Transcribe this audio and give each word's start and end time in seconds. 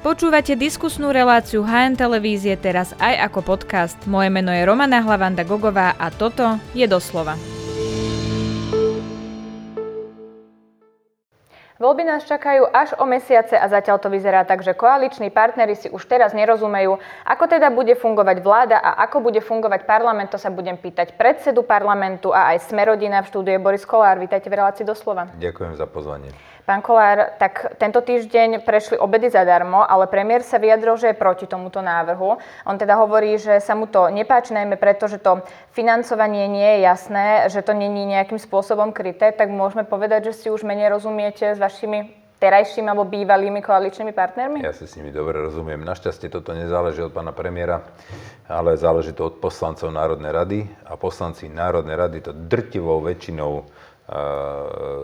Počúvate 0.00 0.56
diskusnú 0.56 1.12
reláciu 1.12 1.60
HN 1.60 1.92
Televízie 1.92 2.56
teraz 2.56 2.96
aj 2.96 3.20
ako 3.28 3.52
podcast. 3.52 4.00
Moje 4.08 4.32
meno 4.32 4.48
je 4.48 4.64
Romana 4.64 5.04
Hlavanda 5.04 5.44
Gogová 5.44 5.92
a 6.00 6.08
toto 6.08 6.56
je 6.72 6.88
doslova. 6.88 7.36
Voľby 11.76 12.04
nás 12.04 12.24
čakajú 12.24 12.68
až 12.72 12.96
o 12.96 13.04
mesiace 13.04 13.56
a 13.56 13.64
zatiaľ 13.68 14.00
to 14.00 14.08
vyzerá 14.08 14.44
tak, 14.48 14.64
že 14.64 14.76
koaliční 14.76 15.28
partnery 15.28 15.76
si 15.76 15.92
už 15.92 16.08
teraz 16.08 16.32
nerozumejú, 16.32 16.96
ako 17.24 17.44
teda 17.48 17.68
bude 17.68 17.92
fungovať 17.96 18.40
vláda 18.40 18.80
a 18.80 19.04
ako 19.04 19.28
bude 19.28 19.40
fungovať 19.44 19.84
parlament. 19.84 20.32
To 20.32 20.40
sa 20.40 20.48
budem 20.48 20.80
pýtať 20.80 21.16
predsedu 21.16 21.60
parlamentu 21.64 22.32
a 22.32 22.52
aj 22.52 22.68
Smerodina 22.72 23.24
v 23.24 23.28
štúdie 23.32 23.56
Boris 23.60 23.88
Kolár. 23.88 24.16
Vítajte 24.20 24.52
v 24.52 24.64
relácii 24.64 24.84
doslova. 24.84 25.32
Ďakujem 25.36 25.76
za 25.76 25.84
pozvanie. 25.88 26.32
Pán 26.70 26.86
Kolár, 26.86 27.34
tak 27.34 27.74
tento 27.82 27.98
týždeň 27.98 28.62
prešli 28.62 28.94
obedy 28.94 29.26
zadarmo, 29.26 29.82
ale 29.82 30.06
premiér 30.06 30.46
sa 30.46 30.54
vyjadril, 30.54 30.94
že 31.02 31.10
je 31.10 31.18
proti 31.18 31.50
tomuto 31.50 31.82
návrhu. 31.82 32.38
On 32.62 32.78
teda 32.78 32.94
hovorí, 32.94 33.42
že 33.42 33.58
sa 33.58 33.74
mu 33.74 33.90
to 33.90 34.06
nepáči, 34.06 34.54
najmä 34.54 34.78
preto, 34.78 35.10
že 35.10 35.18
to 35.18 35.42
financovanie 35.74 36.46
nie 36.46 36.78
je 36.78 36.86
jasné, 36.86 37.50
že 37.50 37.66
to 37.66 37.74
není 37.74 38.06
nejakým 38.06 38.38
spôsobom 38.38 38.94
kryté, 38.94 39.34
tak 39.34 39.50
môžeme 39.50 39.82
povedať, 39.82 40.30
že 40.30 40.46
si 40.46 40.46
už 40.46 40.62
menej 40.62 40.94
rozumiete 40.94 41.42
s 41.42 41.58
vašimi 41.58 42.14
terajšími 42.38 42.86
alebo 42.86 43.02
bývalými 43.02 43.66
koaličnými 43.66 44.14
partnermi? 44.14 44.62
Ja 44.62 44.70
si 44.70 44.86
s 44.86 44.94
nimi 44.94 45.10
dobre 45.10 45.42
rozumiem. 45.42 45.82
Našťastie 45.82 46.30
toto 46.30 46.54
nezáleží 46.54 47.02
od 47.02 47.10
pána 47.10 47.34
premiéra, 47.34 47.82
ale 48.46 48.78
záleží 48.78 49.10
to 49.10 49.26
od 49.26 49.42
poslancov 49.42 49.90
Národnej 49.90 50.30
rady 50.30 50.58
a 50.86 50.94
poslanci 50.94 51.50
Národnej 51.50 51.98
rady 51.98 52.22
to 52.22 52.30
drtivou 52.30 53.02
väčšinou 53.02 53.66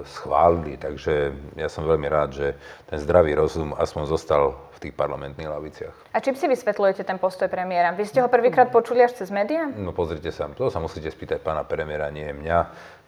schválili. 0.02 0.74
Takže 0.74 1.30
ja 1.54 1.70
som 1.70 1.86
veľmi 1.86 2.08
rád, 2.10 2.34
že 2.34 2.46
ten 2.90 2.98
zdravý 2.98 3.38
rozum 3.38 3.70
aspoň 3.78 4.02
zostal 4.10 4.58
v 4.76 4.78
tých 4.88 4.94
parlamentných 4.98 5.48
laviciach. 5.48 5.94
A 6.12 6.18
čím 6.20 6.36
si 6.36 6.44
vysvetľujete 6.50 7.06
ten 7.06 7.16
postoj 7.16 7.48
premiéra? 7.48 7.94
Vy 7.96 8.12
ste 8.12 8.20
ho 8.20 8.28
prvýkrát 8.28 8.68
počuli 8.68 9.00
až 9.00 9.16
cez 9.16 9.32
médiá? 9.32 9.70
No 9.72 9.96
pozrite 9.96 10.28
sa, 10.34 10.50
to 10.52 10.68
sa 10.68 10.82
musíte 10.82 11.08
spýtať 11.08 11.40
pána 11.40 11.64
premiéra, 11.64 12.12
nie 12.12 12.28
mňa. 12.28 12.58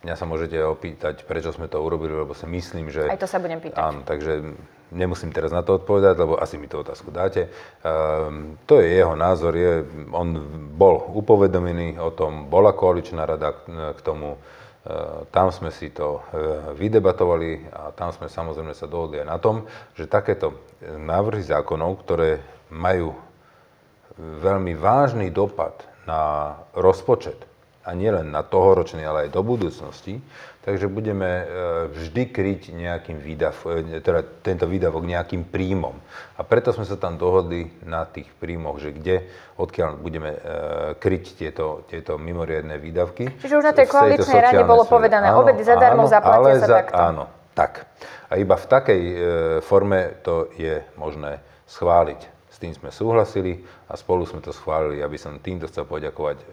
Mňa 0.07 0.15
sa 0.15 0.25
môžete 0.31 0.55
opýtať, 0.63 1.27
prečo 1.27 1.51
sme 1.51 1.67
to 1.67 1.83
urobili, 1.83 2.15
lebo 2.15 2.31
si 2.31 2.47
myslím, 2.47 2.87
že... 2.89 3.11
Aj 3.11 3.19
to 3.19 3.27
sa 3.27 3.43
budem 3.43 3.59
pýtať. 3.59 3.83
Áno, 3.83 4.07
takže 4.07 4.55
nemusím 4.95 5.35
teraz 5.35 5.51
na 5.51 5.67
to 5.67 5.83
odpovedať, 5.83 6.15
lebo 6.15 6.39
asi 6.39 6.55
mi 6.55 6.71
tú 6.71 6.81
otázku 6.81 7.11
dáte. 7.11 7.51
Um, 7.83 8.55
to 8.63 8.79
je 8.79 8.95
jeho 9.03 9.19
názor, 9.19 9.59
je, 9.59 9.83
on 10.15 10.39
bol 10.79 11.03
upovedomený 11.19 11.99
o 11.99 12.15
tom, 12.15 12.47
bola 12.47 12.71
koaličná 12.73 13.27
rada 13.27 13.59
k 13.69 14.01
tomu, 14.07 14.39
Eh, 14.39 14.68
tam 15.29 15.53
sme 15.53 15.69
si 15.69 15.93
to 15.93 16.19
eh, 16.19 16.23
vydebatovali 16.73 17.69
a 17.69 17.93
tam 17.93 18.09
sme 18.09 18.27
samozrejme 18.31 18.73
sa 18.73 18.89
dohodli 18.89 19.21
aj 19.21 19.29
na 19.29 19.39
tom, 19.39 19.69
že 19.93 20.09
takéto 20.09 20.65
návrhy 20.83 21.45
zákonov, 21.45 22.05
ktoré 22.07 22.41
majú 22.73 23.13
veľmi 24.19 24.75
vážny 24.75 25.29
dopad 25.31 25.79
na 26.09 26.57
rozpočet, 26.73 27.49
a 27.89 27.97
nielen 27.97 28.29
na 28.29 28.45
tohoročný, 28.45 29.01
ale 29.01 29.27
aj 29.27 29.31
do 29.33 29.41
budúcnosti, 29.41 30.21
takže 30.69 30.87
budeme 30.93 31.25
e, 31.25 31.45
vždy 31.97 32.23
kryť 32.29 32.63
nejakým 32.77 33.19
výdav, 33.25 33.57
e, 33.65 34.05
teda 34.05 34.21
tento 34.45 34.69
výdavok 34.69 35.01
nejakým 35.01 35.49
príjmom. 35.49 35.97
A 36.37 36.45
preto 36.45 36.77
sme 36.77 36.85
sa 36.85 37.01
tam 37.01 37.17
dohodli 37.17 37.73
na 37.89 38.05
tých 38.05 38.29
príjmoch, 38.37 38.77
že 38.77 38.93
kde, 38.93 39.25
odkiaľ 39.57 39.97
budeme 39.97 40.37
e, 40.37 40.39
kryť 41.01 41.25
tieto, 41.41 41.89
tieto 41.89 42.21
mimoriadne 42.21 42.77
výdavky. 42.77 43.41
Čiže 43.41 43.57
už 43.57 43.65
na 43.65 43.73
tej 43.73 43.89
koaličnej 43.89 44.45
rade 44.45 44.63
bolo 44.69 44.85
povedané, 44.85 45.33
áno, 45.33 45.41
obedy 45.41 45.65
zadarmo, 45.65 46.05
zaplatia 46.05 46.61
sa 46.61 46.69
za, 46.69 46.77
takto. 46.85 47.01
Áno, 47.01 47.25
tak. 47.57 47.89
A 48.29 48.37
iba 48.37 48.61
v 48.61 48.67
takej 48.69 49.03
forme 49.65 50.21
to 50.21 50.53
je 50.61 50.85
možné 51.01 51.41
schváliť. 51.65 52.38
S 52.59 52.67
tým 52.67 52.75
sme 52.75 52.91
súhlasili 52.91 53.63
a 53.87 53.95
spolu 53.95 54.27
sme 54.27 54.43
to 54.43 54.51
schválili, 54.51 54.99
aby 54.99 55.15
som 55.15 55.39
týmto 55.39 55.71
chcel 55.71 55.87
poďakovať 55.87 56.43
e, 56.43 56.47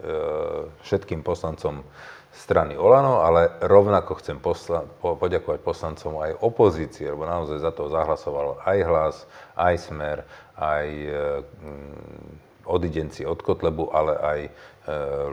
všetkým 0.86 1.26
poslancom 1.26 1.82
strany 2.30 2.78
Olano, 2.78 3.26
ale 3.26 3.58
rovnako 3.58 4.14
chcem 4.22 4.38
posla- 4.38 4.86
po- 5.02 5.18
poďakovať 5.18 5.58
poslancom 5.66 6.22
aj 6.22 6.38
opozície, 6.46 7.10
lebo 7.10 7.26
naozaj 7.26 7.58
za 7.58 7.74
to 7.74 7.90
zahlasoval 7.90 8.62
aj 8.62 8.78
hlas, 8.86 9.16
aj 9.58 9.74
smer, 9.82 10.22
aj 10.54 10.86
e, 10.86 11.10
odidenci 12.70 13.26
od 13.26 13.42
Kotlebu, 13.42 13.90
ale 13.90 14.14
aj 14.14 14.40
e, 14.46 14.50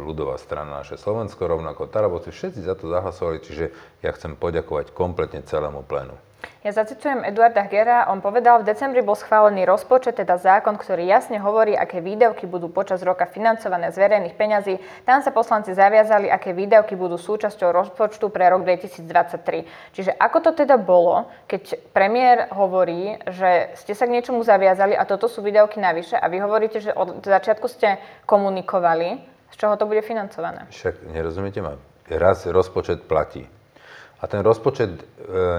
ľudová 0.02 0.42
strana 0.42 0.82
naše 0.82 0.98
Slovensko, 0.98 1.46
rovnako 1.46 1.86
Tarabovci, 1.86 2.34
všetci 2.34 2.66
za 2.66 2.74
to 2.74 2.90
zahlasovali, 2.90 3.46
čiže 3.46 3.66
ja 4.02 4.10
chcem 4.10 4.34
poďakovať 4.34 4.90
kompletne 4.90 5.46
celému 5.46 5.86
plénu. 5.86 6.18
Ja 6.64 6.72
zacitujem 6.72 7.28
Eduarda 7.28 7.68
Hgera, 7.68 8.08
on 8.08 8.24
povedal, 8.24 8.64
v 8.64 8.72
decembri 8.72 9.04
bol 9.04 9.20
schválený 9.20 9.68
rozpočet, 9.68 10.16
teda 10.16 10.40
zákon, 10.40 10.80
ktorý 10.80 11.04
jasne 11.04 11.36
hovorí, 11.36 11.76
aké 11.76 12.00
výdavky 12.00 12.48
budú 12.48 12.72
počas 12.72 13.04
roka 13.04 13.28
financované 13.28 13.92
z 13.92 14.00
verejných 14.00 14.32
peňazí. 14.32 14.80
Tam 15.04 15.20
sa 15.20 15.36
poslanci 15.36 15.76
zaviazali, 15.76 16.32
aké 16.32 16.56
výdavky 16.56 16.96
budú 16.96 17.20
súčasťou 17.20 17.68
rozpočtu 17.68 18.32
pre 18.32 18.48
rok 18.48 18.64
2023. 18.64 19.68
Čiže 19.92 20.16
ako 20.16 20.38
to 20.40 20.52
teda 20.64 20.80
bolo, 20.80 21.28
keď 21.52 21.92
premiér 21.92 22.48
hovorí, 22.56 23.20
že 23.28 23.76
ste 23.76 23.92
sa 23.92 24.08
k 24.08 24.16
niečomu 24.16 24.40
zaviazali 24.48 24.96
a 24.96 25.04
toto 25.04 25.28
sú 25.28 25.44
výdavky 25.44 25.84
navyše 25.84 26.16
a 26.16 26.32
vy 26.32 26.40
hovoríte, 26.40 26.80
že 26.80 26.96
od 26.96 27.28
začiatku 27.28 27.68
ste 27.68 28.00
komunikovali, 28.24 29.20
z 29.52 29.56
čoho 29.60 29.76
to 29.76 29.84
bude 29.84 30.00
financované? 30.00 30.64
Však 30.72 31.12
nerozumiete 31.12 31.60
ma. 31.60 31.76
Raz 32.08 32.48
rozpočet 32.48 33.04
platí 33.04 33.52
a 34.24 34.26
ten 34.32 34.40
rozpočet 34.40 34.92
e, 34.96 35.04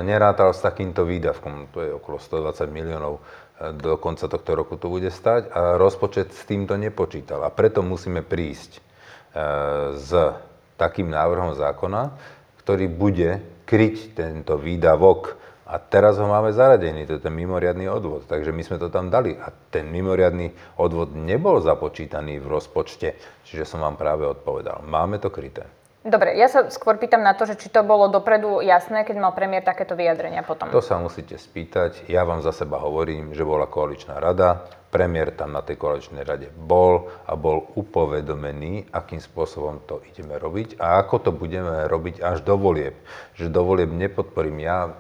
nerátal 0.09 0.57
s 0.57 0.65
takýmto 0.65 1.05
výdavkom, 1.05 1.69
to 1.69 1.85
je 1.85 1.91
okolo 1.93 2.17
120 2.17 2.65
miliónov 2.73 3.21
e, 3.21 3.77
do 3.77 4.01
konca 4.01 4.25
tohto 4.25 4.57
roku 4.57 4.81
to 4.81 4.89
bude 4.89 5.13
stať 5.13 5.53
a 5.53 5.77
rozpočet 5.77 6.33
s 6.33 6.49
týmto 6.49 6.73
nepočítal. 6.81 7.45
A 7.45 7.53
preto 7.53 7.85
musíme 7.85 8.25
prísť 8.25 8.81
e, 8.81 8.81
s 10.01 10.09
takým 10.81 11.13
návrhom 11.13 11.53
zákona, 11.53 12.17
ktorý 12.65 12.89
bude 12.89 13.45
kryť 13.69 14.17
tento 14.17 14.57
výdavok. 14.57 15.37
A 15.65 15.81
teraz 15.81 16.21
ho 16.21 16.29
máme 16.29 16.53
zaradený, 16.53 17.09
to 17.09 17.17
je 17.17 17.25
ten 17.25 17.33
mimoriadný 17.33 17.89
odvod. 17.89 18.29
Takže 18.29 18.53
my 18.53 18.63
sme 18.65 18.77
to 18.81 18.93
tam 18.93 19.09
dali. 19.09 19.33
A 19.33 19.49
ten 19.49 19.89
mimoriadný 19.89 20.77
odvod 20.77 21.17
nebol 21.17 21.61
započítaný 21.61 22.37
v 22.41 22.49
rozpočte. 22.49 23.17
Čiže 23.49 23.65
som 23.65 23.81
vám 23.81 23.97
práve 23.97 24.29
odpovedal. 24.29 24.85
Máme 24.85 25.17
to 25.21 25.33
kryté. 25.33 25.84
Dobre, 26.05 26.37
ja 26.37 26.53
sa 26.53 26.69
skôr 26.69 27.01
pýtam 27.01 27.25
na 27.25 27.33
to, 27.33 27.49
že 27.49 27.57
či 27.57 27.73
to 27.73 27.81
bolo 27.81 28.13
dopredu 28.13 28.61
jasné, 28.61 29.09
keď 29.09 29.17
mal 29.25 29.33
premiér 29.33 29.65
takéto 29.65 29.97
vyjadrenia 29.97 30.45
potom. 30.45 30.69
To 30.69 30.85
sa 30.85 31.01
musíte 31.01 31.41
spýtať. 31.41 32.05
Ja 32.13 32.29
vám 32.29 32.45
za 32.45 32.53
seba 32.53 32.77
hovorím, 32.77 33.33
že 33.33 33.41
bola 33.41 33.65
koaličná 33.65 34.21
rada, 34.21 34.69
premiér 34.93 35.33
tam 35.33 35.57
na 35.57 35.65
tej 35.65 35.81
koaličnej 35.81 36.21
rade 36.29 36.53
bol 36.53 37.09
a 37.25 37.33
bol 37.41 37.73
upovedomený, 37.73 38.93
akým 38.93 39.17
spôsobom 39.17 39.81
to 39.89 40.05
ideme 40.13 40.37
robiť 40.37 40.77
a 40.77 41.01
ako 41.01 41.25
to 41.25 41.31
budeme 41.33 41.89
robiť 41.89 42.21
až 42.21 42.45
do 42.45 42.61
volieb. 42.61 42.93
Že 43.41 43.49
do 43.49 43.65
volieb 43.65 43.89
nepodporím 43.89 44.61
ja. 44.61 44.93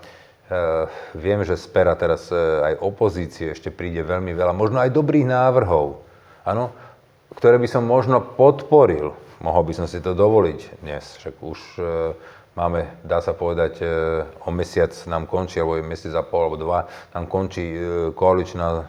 E, 0.49 0.89
viem, 1.21 1.45
že 1.45 1.61
z 1.61 1.69
pera 1.69 1.93
teraz 2.01 2.33
e, 2.33 2.41
aj 2.65 2.81
opozície 2.81 3.53
ešte 3.53 3.69
príde 3.69 4.01
veľmi 4.01 4.33
veľa, 4.33 4.57
možno 4.57 4.81
aj 4.81 4.89
dobrých 4.89 5.29
návrhov, 5.29 6.01
áno, 6.49 6.73
ktoré 7.37 7.61
by 7.61 7.69
som 7.69 7.85
možno 7.85 8.25
podporil 8.25 9.13
mohol 9.45 9.69
by 9.69 9.73
som 9.77 9.85
si 9.85 10.01
to 10.01 10.17
dovoliť 10.17 10.81
dnes. 10.81 11.05
Však 11.21 11.35
už 11.45 11.61
e, 11.77 11.83
máme, 12.57 12.89
dá 13.05 13.21
sa 13.21 13.37
povedať, 13.37 13.85
e, 13.85 13.87
o 14.41 14.49
mesiac 14.49 14.97
nám 15.05 15.29
končí, 15.29 15.61
alebo 15.61 15.85
mesiac 15.85 16.17
a 16.17 16.25
pol, 16.25 16.49
alebo 16.49 16.57
dva, 16.57 16.89
nám 17.13 17.29
končí 17.29 17.77
e, 17.77 17.79
koaličná 18.17 18.89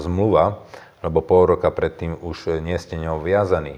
zmluva, 0.00 0.64
lebo 1.04 1.20
pol 1.20 1.52
roka 1.52 1.68
predtým 1.68 2.16
už 2.16 2.64
nie 2.64 2.80
ste 2.80 2.96
ňou 2.96 3.20
viazaní. 3.20 3.76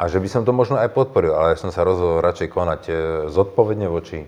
A 0.00 0.08
že 0.08 0.16
by 0.16 0.32
som 0.32 0.42
to 0.48 0.56
možno 0.56 0.80
aj 0.80 0.96
podporil, 0.96 1.36
ale 1.36 1.60
som 1.60 1.68
sa 1.68 1.84
rozhodol 1.84 2.24
radšej 2.24 2.48
konať 2.48 2.82
zodpovedne 3.28 3.84
voči 3.84 4.24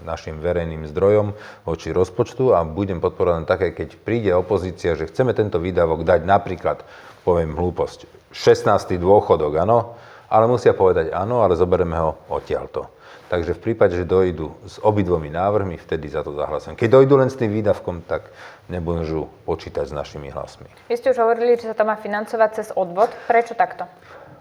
našim 0.00 0.40
verejným 0.40 0.88
zdrojom, 0.88 1.36
voči 1.68 1.92
rozpočtu 1.92 2.56
a 2.56 2.64
budem 2.64 3.04
podporovať 3.04 3.44
také, 3.44 3.76
keď 3.76 4.00
príde 4.00 4.32
opozícia, 4.32 4.96
že 4.96 5.12
chceme 5.12 5.36
tento 5.36 5.60
výdavok 5.60 6.08
dať 6.08 6.24
napríklad, 6.24 6.88
poviem 7.20 7.52
hlúposť, 7.52 8.08
16. 8.32 8.96
dôchodok, 8.96 9.60
áno, 9.60 10.00
ale 10.30 10.46
musia 10.46 10.72
povedať 10.72 11.10
áno, 11.10 11.42
ale 11.42 11.58
zoberieme 11.58 11.98
ho 11.98 12.14
odtiaľto. 12.30 12.86
Takže 13.30 13.54
v 13.58 13.62
prípade, 13.62 13.94
že 13.94 14.06
dojdu 14.06 14.50
s 14.66 14.82
obidvomi 14.82 15.30
návrhmi, 15.30 15.78
vtedy 15.78 16.10
za 16.10 16.26
to 16.26 16.34
zahlasujem. 16.34 16.74
Keď 16.74 16.88
dojdu 16.90 17.14
len 17.14 17.30
s 17.30 17.38
tým 17.38 17.54
výdavkom, 17.54 18.02
tak 18.02 18.30
nebudú 18.66 19.30
počítať 19.46 19.86
s 19.86 19.94
našimi 19.94 20.34
hlasmi. 20.34 20.66
Vy 20.90 20.98
ste 20.98 21.14
už 21.14 21.22
hovorili, 21.22 21.54
že 21.54 21.70
sa 21.70 21.78
to 21.78 21.86
má 21.86 21.94
financovať 21.94 22.50
cez 22.58 22.68
odvod. 22.74 23.10
Prečo 23.30 23.54
takto? 23.54 23.86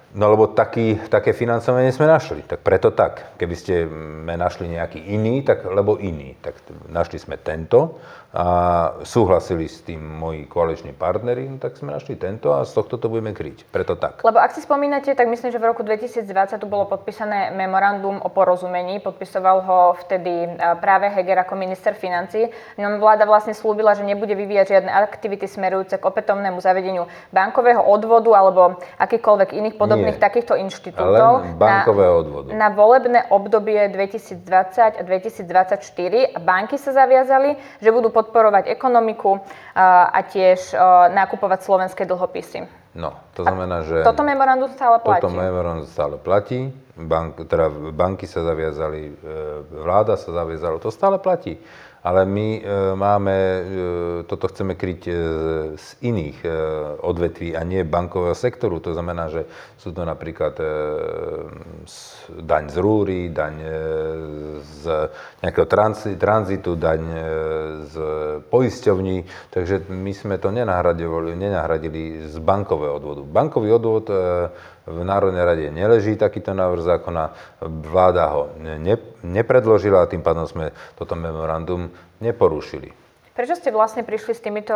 No 0.09 0.33
lebo 0.33 0.49
taký, 0.49 0.97
také 1.05 1.37
financovanie 1.37 1.93
sme 1.93 2.09
našli, 2.09 2.41
tak 2.41 2.65
preto 2.65 2.89
tak. 2.89 3.37
Keby 3.37 3.53
ste 3.53 3.85
me 4.25 4.33
našli 4.33 4.65
nejaký 4.65 5.05
iný, 5.13 5.45
tak 5.45 5.69
lebo 5.69 6.01
iný. 6.01 6.33
Tak 6.41 6.57
našli 6.89 7.21
sme 7.21 7.37
tento 7.37 8.01
a 8.29 8.45
súhlasili 9.01 9.65
s 9.65 9.81
tým 9.81 9.97
moji 9.97 10.45
koaliční 10.45 10.93
partneri, 10.93 11.49
no 11.49 11.57
tak 11.57 11.81
sme 11.81 11.89
našli 11.89 12.13
tento 12.13 12.53
a 12.53 12.61
z 12.61 12.77
tohto 12.77 13.01
to 13.01 13.09
budeme 13.09 13.33
kryť. 13.33 13.65
Preto 13.73 13.97
tak. 13.97 14.21
Lebo 14.21 14.37
ak 14.37 14.53
si 14.53 14.61
spomínate, 14.61 15.09
tak 15.17 15.25
myslím, 15.25 15.49
že 15.49 15.57
v 15.57 15.65
roku 15.73 15.81
2020 15.81 16.29
tu 16.61 16.67
bolo 16.69 16.85
podpísané 16.85 17.49
memorandum 17.57 18.21
o 18.21 18.29
porozumení. 18.29 19.01
Podpisoval 19.01 19.65
ho 19.65 19.79
vtedy 20.05 20.45
práve 20.77 21.09
Heger 21.09 21.41
ako 21.41 21.57
minister 21.57 21.97
financí. 21.97 22.53
No, 22.77 23.01
vláda 23.01 23.25
vlastne 23.25 23.57
slúbila, 23.57 23.97
že 23.97 24.05
nebude 24.05 24.37
vyvíjať 24.37 24.77
žiadne 24.77 24.91
aktivity 24.93 25.49
smerujúce 25.49 25.97
k 25.97 26.03
opätovnému 26.05 26.61
zavedeniu 26.61 27.09
bankového 27.33 27.81
odvodu 27.81 28.29
alebo 28.37 28.77
akýchkoľvek 29.01 29.57
iných 29.57 29.75
podobných 29.81 30.21
Nie. 30.21 30.21
takýchto 30.21 30.53
inštitútov. 30.53 31.49
Len 31.49 31.57
bankového 31.57 32.13
odvodu. 32.21 32.53
Na, 32.53 32.69
na 32.69 32.77
volebné 32.77 33.25
obdobie 33.33 33.89
2020 33.89 34.45
a 34.99 35.01
2024 35.01 36.37
a 36.37 36.37
banky 36.37 36.77
sa 36.77 36.93
zaviazali, 36.93 37.57
že 37.81 37.89
budú 37.89 38.18
podporovať 38.19 38.67
ekonomiku 38.67 39.39
a 39.79 40.19
tiež 40.27 40.75
nakupovať 41.15 41.59
slovenské 41.63 42.03
dlhopisy. 42.03 42.79
No, 42.97 43.13
to 43.37 43.45
znamená, 43.45 43.85
že... 43.85 44.01
Toto 44.01 44.25
memorandum 44.25 44.67
stále 44.73 44.97
platí. 44.97 45.21
Toto 45.21 45.37
memorandum 45.37 45.85
stále 45.85 46.17
platí. 46.17 46.73
Bank, 46.97 47.37
teda 47.45 47.69
banky 47.95 48.25
sa 48.25 48.41
zaviazali, 48.41 49.01
e, 49.07 49.11
vláda 49.71 50.17
sa 50.17 50.33
zaviazala, 50.33 50.81
to 50.81 50.89
stále 50.89 51.21
platí. 51.21 51.61
Ale 51.99 52.23
my 52.23 52.47
e, 52.55 52.61
máme, 52.95 53.35
e, 53.35 53.61
toto 54.23 54.47
chceme 54.47 54.79
kryť 54.79 55.01
e, 55.07 55.13
z 55.75 55.87
iných 55.99 56.37
odvetví 57.03 57.59
a 57.59 57.61
nie 57.67 57.83
bankového 57.83 58.35
sektoru. 58.35 58.79
To 58.79 58.95
znamená, 58.95 59.27
že 59.27 59.43
sú 59.75 59.91
to 59.91 60.07
napríklad 60.07 60.55
daň 62.39 62.63
z 62.71 62.77
rúry, 62.79 63.31
daň 63.31 63.55
z 64.63 64.83
nejakého 65.43 65.67
tranzitu, 66.19 66.75
daň 66.75 67.01
z 67.87 67.95
poisťovní. 68.47 69.17
Takže 69.51 69.87
my 69.91 70.11
sme 70.15 70.35
to 70.39 70.51
nenahradili, 70.51 71.35
nenahradili 71.35 72.27
z 72.27 72.35
bankového 72.39 72.99
odvodu. 72.99 73.21
Bankový 73.23 73.69
odvod 73.75 74.05
v 74.89 75.05
Národnej 75.05 75.45
rade 75.45 75.65
neleží 75.69 76.17
takýto 76.17 76.57
návrh 76.57 76.81
zákona, 76.81 77.23
vláda 77.61 78.25
ho 78.33 78.41
ne, 78.57 78.97
nepredložila 79.21 80.03
a 80.03 80.09
tým 80.09 80.25
pádom 80.25 80.49
sme 80.49 80.73
toto 80.97 81.13
memorandum 81.13 81.93
neporušili. 82.17 82.89
Prečo 83.37 83.55
ste 83.55 83.69
vlastne 83.69 84.01
prišli 84.01 84.33
s 84.33 84.41
týmito 84.41 84.73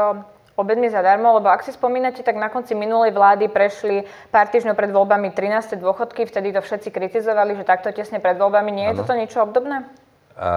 obedmi 0.54 0.88
zadarmo? 0.88 1.34
Lebo 1.36 1.50
ak 1.50 1.66
si 1.66 1.74
spomínate, 1.74 2.22
tak 2.22 2.38
na 2.38 2.48
konci 2.48 2.78
minulej 2.78 3.12
vlády 3.12 3.50
prešli 3.50 4.06
pár 4.30 4.48
týždňov 4.54 4.78
pred 4.78 4.94
voľbami 4.94 5.34
13. 5.34 5.82
dôchodky, 5.82 6.30
vtedy 6.30 6.54
to 6.54 6.62
všetci 6.62 6.94
kritizovali, 6.94 7.58
že 7.58 7.66
takto 7.66 7.90
tesne 7.90 8.22
pred 8.22 8.38
voľbami. 8.38 8.70
Nie 8.70 8.86
je 8.94 9.04
toto 9.04 9.18
niečo 9.18 9.42
obdobné? 9.44 9.90
A 10.38 10.50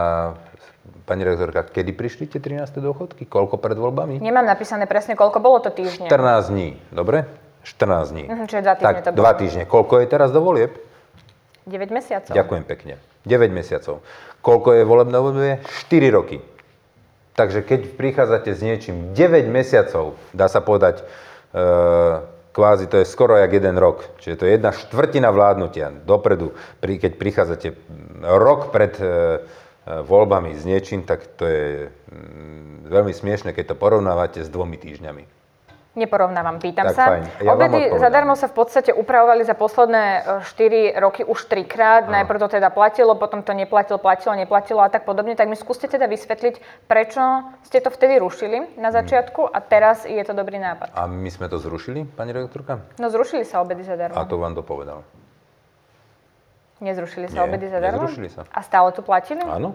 pani 1.08 1.24
rektorka, 1.24 1.66
kedy 1.66 1.90
prišli 1.96 2.24
tie 2.28 2.38
13. 2.38 2.78
dôchodky? 2.78 3.24
Koľko 3.26 3.58
pred 3.58 3.74
voľbami? 3.74 4.20
Nemám 4.20 4.46
napísané 4.46 4.84
presne, 4.84 5.16
koľko 5.16 5.40
bolo 5.40 5.58
to 5.64 5.72
týždňa. 5.72 6.12
14 6.12 6.52
dní, 6.52 6.68
dobre? 6.92 7.45
14 7.66 8.14
dní. 8.14 8.24
Mhm, 8.30 8.44
čiže 8.46 8.62
dva 8.62 8.74
týždne 8.78 8.86
tak, 8.86 8.96
to 9.02 9.10
bolo. 9.10 9.18
dva 9.18 9.32
týždne. 9.34 9.64
Koľko 9.66 9.94
je 9.98 10.06
teraz 10.06 10.30
do 10.30 10.38
volieb? 10.38 10.72
9 11.66 11.90
mesiacov. 11.90 12.30
Ďakujem 12.30 12.62
pekne. 12.62 12.94
9 13.26 13.50
mesiacov. 13.50 14.06
Koľko 14.38 14.68
je 14.78 14.82
volebné 14.86 15.16
obdobie? 15.18 15.54
4 15.90 16.14
roky. 16.14 16.38
Takže 17.34 17.66
keď 17.66 17.98
prichádzate 17.98 18.54
s 18.54 18.62
niečím 18.62 19.12
9 19.18 19.50
mesiacov, 19.50 20.14
dá 20.30 20.46
sa 20.46 20.62
povedať, 20.62 21.02
e, 21.02 21.04
kvázi 22.54 22.86
to 22.86 23.02
je 23.02 23.06
skoro 23.10 23.34
jak 23.34 23.50
jeden 23.50 23.74
rok. 23.76 24.06
Čiže 24.22 24.36
to 24.38 24.44
je 24.46 24.54
jedna 24.54 24.70
štvrtina 24.70 25.34
vládnutia 25.34 25.90
dopredu. 25.90 26.54
Pri, 26.78 27.02
keď 27.02 27.12
prichádzate 27.18 27.68
rok 28.22 28.70
pred 28.70 28.94
e, 29.02 29.42
voľbami 29.86 30.54
s 30.54 30.62
niečím, 30.62 31.02
tak 31.02 31.26
to 31.34 31.44
je 31.50 31.90
mm, 31.90 32.88
veľmi 32.88 33.10
smiešne, 33.10 33.50
keď 33.50 33.74
to 33.74 33.76
porovnávate 33.76 34.40
s 34.40 34.48
dvomi 34.48 34.78
týždňami. 34.78 35.35
Neporovnávam, 35.96 36.60
pýtam 36.60 36.92
Tak 36.92 36.94
sa. 36.94 37.04
fajn. 37.08 37.22
Ja 37.40 37.56
Obedy 37.56 37.88
zadarmo 37.96 38.36
sa 38.36 38.46
v 38.46 38.54
podstate 38.54 38.92
upravovali 38.92 39.40
za 39.42 39.56
posledné 39.56 40.04
4 40.44 40.92
roky 41.00 41.24
už 41.24 41.48
trikrát. 41.48 42.04
Najprv 42.04 42.36
to 42.36 42.60
teda 42.60 42.68
platilo, 42.68 43.16
potom 43.16 43.40
to 43.40 43.56
neplatilo, 43.56 43.96
platilo, 43.96 44.36
neplatilo 44.36 44.84
a 44.84 44.92
tak 44.92 45.08
podobne. 45.08 45.32
Tak 45.32 45.48
mi 45.48 45.56
skúste 45.56 45.88
teda 45.88 46.04
vysvetliť, 46.04 46.84
prečo 46.84 47.24
ste 47.64 47.80
to 47.80 47.88
vtedy 47.88 48.20
rušili 48.20 48.76
na 48.76 48.92
začiatku 48.92 49.48
a 49.48 49.58
teraz 49.58 50.04
je 50.04 50.20
to 50.20 50.36
dobrý 50.36 50.60
nápad. 50.60 50.92
A 50.92 51.08
my 51.08 51.32
sme 51.32 51.48
to 51.48 51.56
zrušili, 51.56 52.04
pani 52.04 52.36
redaktorka? 52.36 52.84
No 53.00 53.08
zrušili 53.08 53.48
sa 53.48 53.64
obedy 53.64 53.80
zadarmo. 53.80 54.20
A 54.20 54.28
to 54.28 54.36
vám 54.36 54.52
to 54.52 54.60
povedal. 54.60 55.00
Nezrušili 56.76 57.32
sa 57.32 57.40
Nie, 57.40 57.48
obedy 57.48 57.72
zadarmo? 57.72 58.04
nezrušili 58.04 58.28
sa. 58.28 58.44
A 58.52 58.60
stále 58.60 58.92
tu 58.92 59.00
platili? 59.00 59.40
Áno. 59.40 59.72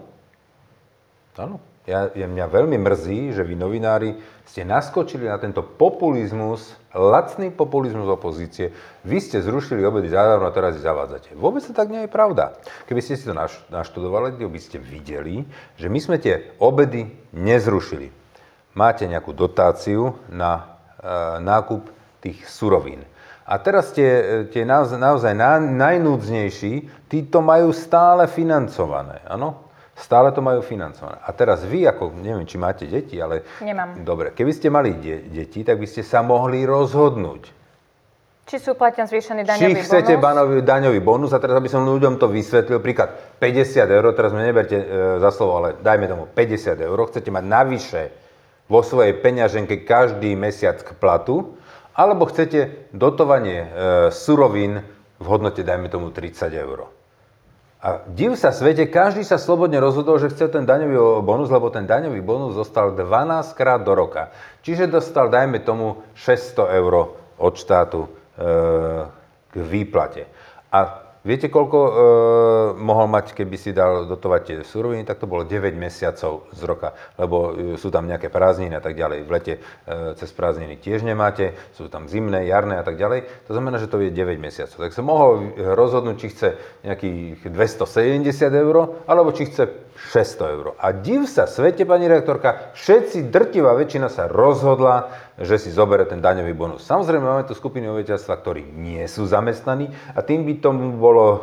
Áno. 1.34 1.58
Ja, 1.82 2.14
ja, 2.14 2.30
mňa 2.30 2.46
veľmi 2.46 2.78
mrzí, 2.78 3.34
že 3.34 3.42
vy 3.42 3.58
novinári 3.58 4.14
ste 4.46 4.62
naskočili 4.62 5.26
na 5.26 5.34
tento 5.42 5.66
populizmus, 5.66 6.78
lacný 6.94 7.50
populizmus 7.50 8.06
opozície. 8.06 8.70
Vy 9.02 9.18
ste 9.18 9.42
zrušili 9.42 9.82
obedy 9.82 10.06
zadarmo 10.06 10.46
a 10.46 10.54
teraz 10.54 10.78
ich 10.78 10.86
zavádzate. 10.86 11.34
Vôbec 11.34 11.66
to 11.66 11.74
tak 11.74 11.90
nie 11.90 12.06
je 12.06 12.10
pravda. 12.10 12.54
Keby 12.86 13.02
ste 13.02 13.18
si 13.18 13.26
to 13.26 13.34
naš, 13.34 13.58
naštudovali, 13.66 14.38
by 14.38 14.60
ste 14.62 14.78
videli, 14.78 15.42
že 15.74 15.90
my 15.90 15.98
sme 15.98 16.22
tie 16.22 16.54
obedy 16.62 17.10
nezrušili. 17.34 18.14
Máte 18.78 19.10
nejakú 19.10 19.34
dotáciu 19.34 20.14
na 20.30 20.78
e, 21.02 21.42
nákup 21.42 21.90
tých 22.22 22.46
surovín. 22.46 23.02
A 23.42 23.58
teraz 23.58 23.90
tie, 23.90 24.46
tie 24.54 24.62
naozaj, 24.62 25.02
naozaj 25.02 25.34
na, 25.34 25.58
najnúdznejší, 25.58 26.72
tí 27.10 27.18
majú 27.26 27.74
stále 27.74 28.30
financované, 28.30 29.18
áno? 29.26 29.61
Stále 29.92 30.32
to 30.32 30.40
majú 30.40 30.64
financované. 30.64 31.20
A 31.20 31.30
teraz 31.36 31.68
vy, 31.68 31.84
ako, 31.84 32.16
neviem, 32.16 32.48
či 32.48 32.56
máte 32.56 32.88
deti, 32.88 33.20
ale... 33.20 33.44
Nemám. 33.60 34.00
Dobre, 34.00 34.32
keby 34.32 34.52
ste 34.56 34.72
mali 34.72 34.96
de- 34.96 35.28
deti, 35.28 35.60
tak 35.60 35.76
by 35.76 35.84
ste 35.84 36.00
sa 36.00 36.24
mohli 36.24 36.64
rozhodnúť. 36.64 37.62
Či 38.48 38.56
sú 38.58 38.68
uplatňan 38.74 39.06
zvýšený 39.06 39.42
Či 39.44 39.48
daňový 39.48 39.80
chcete 39.86 40.12
bonus? 40.18 40.24
banový, 40.24 40.54
daňový 40.64 41.00
bonus, 41.00 41.30
a 41.30 41.38
teraz 41.38 41.60
aby 41.60 41.70
som 41.70 41.86
ľuďom 41.86 42.18
to 42.18 42.26
vysvetlil, 42.26 42.82
príklad 42.82 43.38
50 43.38 43.86
eur, 43.86 44.04
teraz 44.16 44.34
mi 44.34 44.42
neberte 44.42 44.76
e, 44.80 44.86
za 45.22 45.30
slovo, 45.30 45.62
ale 45.62 45.78
dajme 45.78 46.08
tomu 46.10 46.24
50 46.26 46.76
eur, 46.82 46.98
chcete 47.06 47.30
mať 47.30 47.44
navyše 47.46 48.02
vo 48.66 48.80
svojej 48.82 49.14
peňaženke 49.14 49.84
každý 49.86 50.34
mesiac 50.34 50.80
k 50.80 50.90
platu, 50.96 51.54
alebo 51.92 52.26
chcete 52.26 52.90
dotovanie 52.90 53.58
e, 53.62 53.68
surovín 54.10 54.82
v 55.20 55.26
hodnote, 55.28 55.62
dajme 55.62 55.86
tomu 55.92 56.10
30 56.10 56.50
eur. 56.56 56.90
A 57.82 58.06
div 58.06 58.38
sa 58.38 58.54
svete, 58.54 58.86
každý 58.86 59.26
sa 59.26 59.42
slobodne 59.42 59.82
rozhodol, 59.82 60.14
že 60.22 60.30
chce 60.30 60.54
ten 60.54 60.62
daňový 60.62 60.94
bonus, 61.26 61.50
lebo 61.50 61.66
ten 61.66 61.82
daňový 61.82 62.22
bonus 62.22 62.54
dostal 62.54 62.94
12 62.94 63.58
krát 63.58 63.82
do 63.82 63.90
roka. 63.98 64.30
Čiže 64.62 64.86
dostal, 64.86 65.26
dajme 65.26 65.58
tomu, 65.66 65.98
600 66.14 66.78
eur 66.78 67.18
od 67.42 67.54
štátu 67.58 68.06
e, 68.06 68.08
k 69.50 69.54
výplate. 69.58 70.30
A 70.70 71.01
viete, 71.24 71.48
koľko 71.48 71.78
e, 71.78 71.92
mohol 72.78 73.06
mať, 73.10 73.34
keby 73.34 73.56
si 73.58 73.70
dal 73.74 74.06
dotovať 74.06 74.40
tie 74.42 74.56
suroviny, 74.62 75.06
tak 75.06 75.22
to 75.22 75.30
bolo 75.30 75.46
9 75.46 75.74
mesiacov 75.74 76.50
z 76.50 76.60
roka, 76.66 76.94
lebo 77.18 77.36
e, 77.50 77.80
sú 77.80 77.88
tam 77.90 78.06
nejaké 78.06 78.28
prázdniny 78.28 78.74
a 78.74 78.82
tak 78.82 78.94
ďalej. 78.98 79.18
V 79.26 79.30
lete 79.30 79.54
e, 79.56 79.60
cez 80.18 80.30
prázdniny 80.34 80.78
tiež 80.78 81.06
nemáte, 81.06 81.54
sú 81.74 81.86
tam 81.86 82.06
zimné, 82.10 82.46
jarné 82.46 82.78
a 82.78 82.84
tak 82.84 82.98
ďalej. 82.98 83.48
To 83.48 83.52
znamená, 83.54 83.78
že 83.78 83.90
to 83.90 84.02
je 84.02 84.14
9 84.14 84.38
mesiacov. 84.38 84.78
Tak 84.78 84.92
sa 84.94 85.02
mohol 85.02 85.54
rozhodnúť, 85.56 86.16
či 86.18 86.26
chce 86.30 86.48
nejakých 86.86 87.48
270 87.50 88.26
eur, 88.50 88.76
alebo 89.06 89.30
či 89.32 89.46
chce 89.46 89.91
600 89.96 90.54
eur. 90.56 90.66
A 90.80 90.90
div 90.92 91.28
sa 91.28 91.44
svete, 91.44 91.84
pani 91.84 92.08
rektorka, 92.08 92.72
všetci, 92.74 93.28
drtivá 93.28 93.76
väčšina 93.76 94.08
sa 94.08 94.26
rozhodla, 94.26 95.12
že 95.40 95.56
si 95.56 95.72
zobere 95.72 96.04
ten 96.04 96.20
daňový 96.20 96.52
bonus. 96.52 96.84
Samozrejme, 96.84 97.24
máme 97.24 97.44
tu 97.48 97.56
skupiny 97.56 97.88
obyvateľstva, 97.88 98.34
ktorí 98.36 98.62
nie 98.76 99.00
sú 99.08 99.24
zamestnaní 99.24 99.88
a 100.12 100.20
tým 100.20 100.44
by 100.44 100.60
tomu 100.60 100.92
bolo 101.00 101.24
e, 101.26 101.38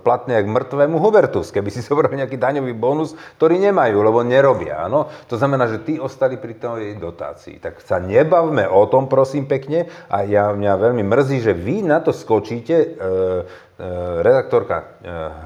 platné 0.00 0.40
jak 0.40 0.48
mŕtvemu 0.48 0.96
Hubertus, 0.96 1.52
keby 1.52 1.68
si 1.68 1.84
zobrali 1.86 2.16
nejaký 2.18 2.40
daňový 2.40 2.72
bonus, 2.72 3.12
ktorý 3.36 3.60
nemajú, 3.60 4.00
lebo 4.00 4.24
nerobia. 4.24 4.88
Áno? 4.88 5.12
To 5.28 5.36
znamená, 5.36 5.68
že 5.68 5.84
tí 5.84 5.94
ostali 6.00 6.40
pri 6.40 6.56
tej 6.56 6.96
dotácii. 6.96 7.60
Tak 7.60 7.84
sa 7.84 8.00
nebavme 8.00 8.64
o 8.64 8.88
tom, 8.88 9.06
prosím 9.12 9.44
pekne. 9.44 9.92
A 10.08 10.24
ja, 10.24 10.50
mňa 10.50 10.72
veľmi 10.80 11.04
mrzí, 11.04 11.44
že 11.44 11.52
vy 11.52 11.84
na 11.84 12.00
to 12.00 12.16
skočíte, 12.16 12.74
e, 12.74 12.88
redaktorka 14.22 14.76
e, 14.76 14.84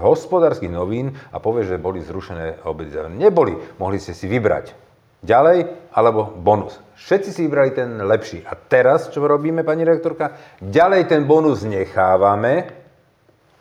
hospodárskych 0.04 0.68
novín 0.68 1.16
a 1.32 1.40
povie, 1.40 1.64
že 1.64 1.80
boli 1.80 2.04
zrušené 2.04 2.61
obedy. 2.68 2.92
Neboli, 3.08 3.56
mohli 3.80 3.97
ste 3.97 4.12
si 4.12 4.28
vybrať. 4.28 4.76
Ďalej, 5.18 5.90
alebo 5.90 6.30
bonus. 6.30 6.78
Všetci 6.94 7.30
si 7.35 7.40
vybrali 7.49 7.75
ten 7.75 7.99
lepší. 7.99 8.47
A 8.47 8.54
teraz, 8.54 9.11
čo 9.11 9.18
robíme, 9.25 9.66
pani 9.66 9.82
rektorka? 9.82 10.38
Ďalej 10.62 11.11
ten 11.11 11.26
bonus 11.26 11.66
nechávame 11.66 12.70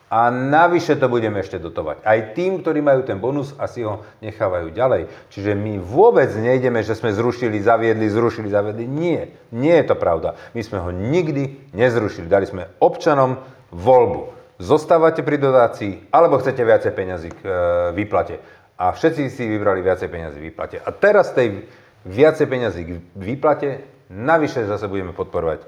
a 0.08 0.30
navyše 0.30 0.96
to 0.96 1.10
budeme 1.10 1.42
ešte 1.42 1.58
dotovať. 1.58 2.00
Aj 2.06 2.18
tým, 2.32 2.62
ktorí 2.62 2.80
majú 2.80 3.02
ten 3.04 3.18
bonus 3.18 3.52
a 3.58 3.66
si 3.66 3.82
ho 3.84 4.06
nechávajú 4.22 4.70
ďalej. 4.72 5.10
Čiže 5.34 5.52
my 5.58 5.82
vôbec 5.82 6.30
nejdeme, 6.32 6.80
že 6.86 6.94
sme 6.94 7.10
zrušili, 7.10 7.58
zaviedli, 7.58 8.06
zrušili, 8.06 8.48
zaviedli. 8.48 8.86
Nie, 8.86 9.34
nie 9.50 9.74
je 9.74 9.84
to 9.84 9.96
pravda. 9.98 10.38
My 10.54 10.62
sme 10.62 10.78
ho 10.78 10.94
nikdy 10.94 11.74
nezrušili. 11.74 12.30
Dali 12.30 12.46
sme 12.46 12.70
občanom 12.78 13.42
voľbu. 13.74 14.37
Zostávate 14.58 15.22
pri 15.22 15.38
dotácii, 15.38 16.10
alebo 16.10 16.42
chcete 16.42 16.66
viacej 16.66 16.92
peňazí 16.92 17.30
k 17.30 17.40
e, 17.46 17.50
výplate. 17.94 18.42
A 18.74 18.90
všetci 18.90 19.30
si 19.30 19.46
vybrali 19.46 19.82
viacej 19.86 20.10
peniazy 20.10 20.38
v 20.42 20.50
výplate. 20.50 20.82
A 20.82 20.90
teraz 20.90 21.30
tej 21.30 21.66
viacej 22.02 22.46
peňazí 22.50 22.82
k 22.82 22.90
výplate, 23.14 23.86
navyše 24.10 24.66
zase 24.66 24.90
budeme 24.90 25.14
podporovať 25.14 25.62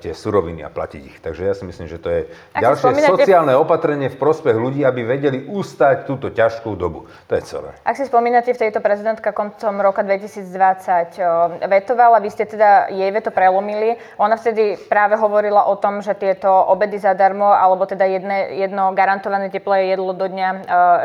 tie 0.00 0.16
suroviny 0.16 0.64
a 0.64 0.72
platiť 0.72 1.02
ich. 1.04 1.16
Takže 1.20 1.42
ja 1.44 1.52
si 1.52 1.68
myslím, 1.68 1.84
že 1.84 2.00
to 2.00 2.08
je 2.08 2.20
Ak 2.56 2.62
ďalšie 2.64 2.88
spomínate- 2.88 3.12
sociálne 3.20 3.52
opatrenie 3.52 4.08
v 4.08 4.16
prospech 4.16 4.56
ľudí, 4.56 4.80
aby 4.80 5.04
vedeli 5.04 5.44
ustať 5.44 6.08
túto 6.08 6.32
ťažkú 6.32 6.72
dobu. 6.72 7.04
To 7.28 7.32
je 7.36 7.42
celé. 7.44 7.70
Ak 7.84 8.00
si 8.00 8.08
spomínate, 8.08 8.56
v 8.56 8.60
tejto 8.64 8.80
prezidentka 8.80 9.36
koncom 9.36 9.84
roka 9.84 10.00
2020 10.00 11.20
o, 11.20 11.60
vetovala, 11.68 12.16
vy 12.24 12.30
ste 12.32 12.48
teda 12.48 12.88
jej 12.88 13.10
veto 13.12 13.28
prelomili. 13.28 14.00
Ona 14.16 14.40
vtedy 14.40 14.80
práve 14.88 15.20
hovorila 15.20 15.68
o 15.68 15.76
tom, 15.76 16.00
že 16.00 16.16
tieto 16.16 16.48
obedy 16.48 16.96
zadarmo, 16.96 17.52
alebo 17.52 17.84
teda 17.84 18.08
jedne, 18.08 18.56
jedno 18.56 18.96
garantované 18.96 19.52
teplé 19.52 19.92
jedlo 19.92 20.16
do 20.16 20.24
dňa 20.24 20.48
e, 20.48 20.58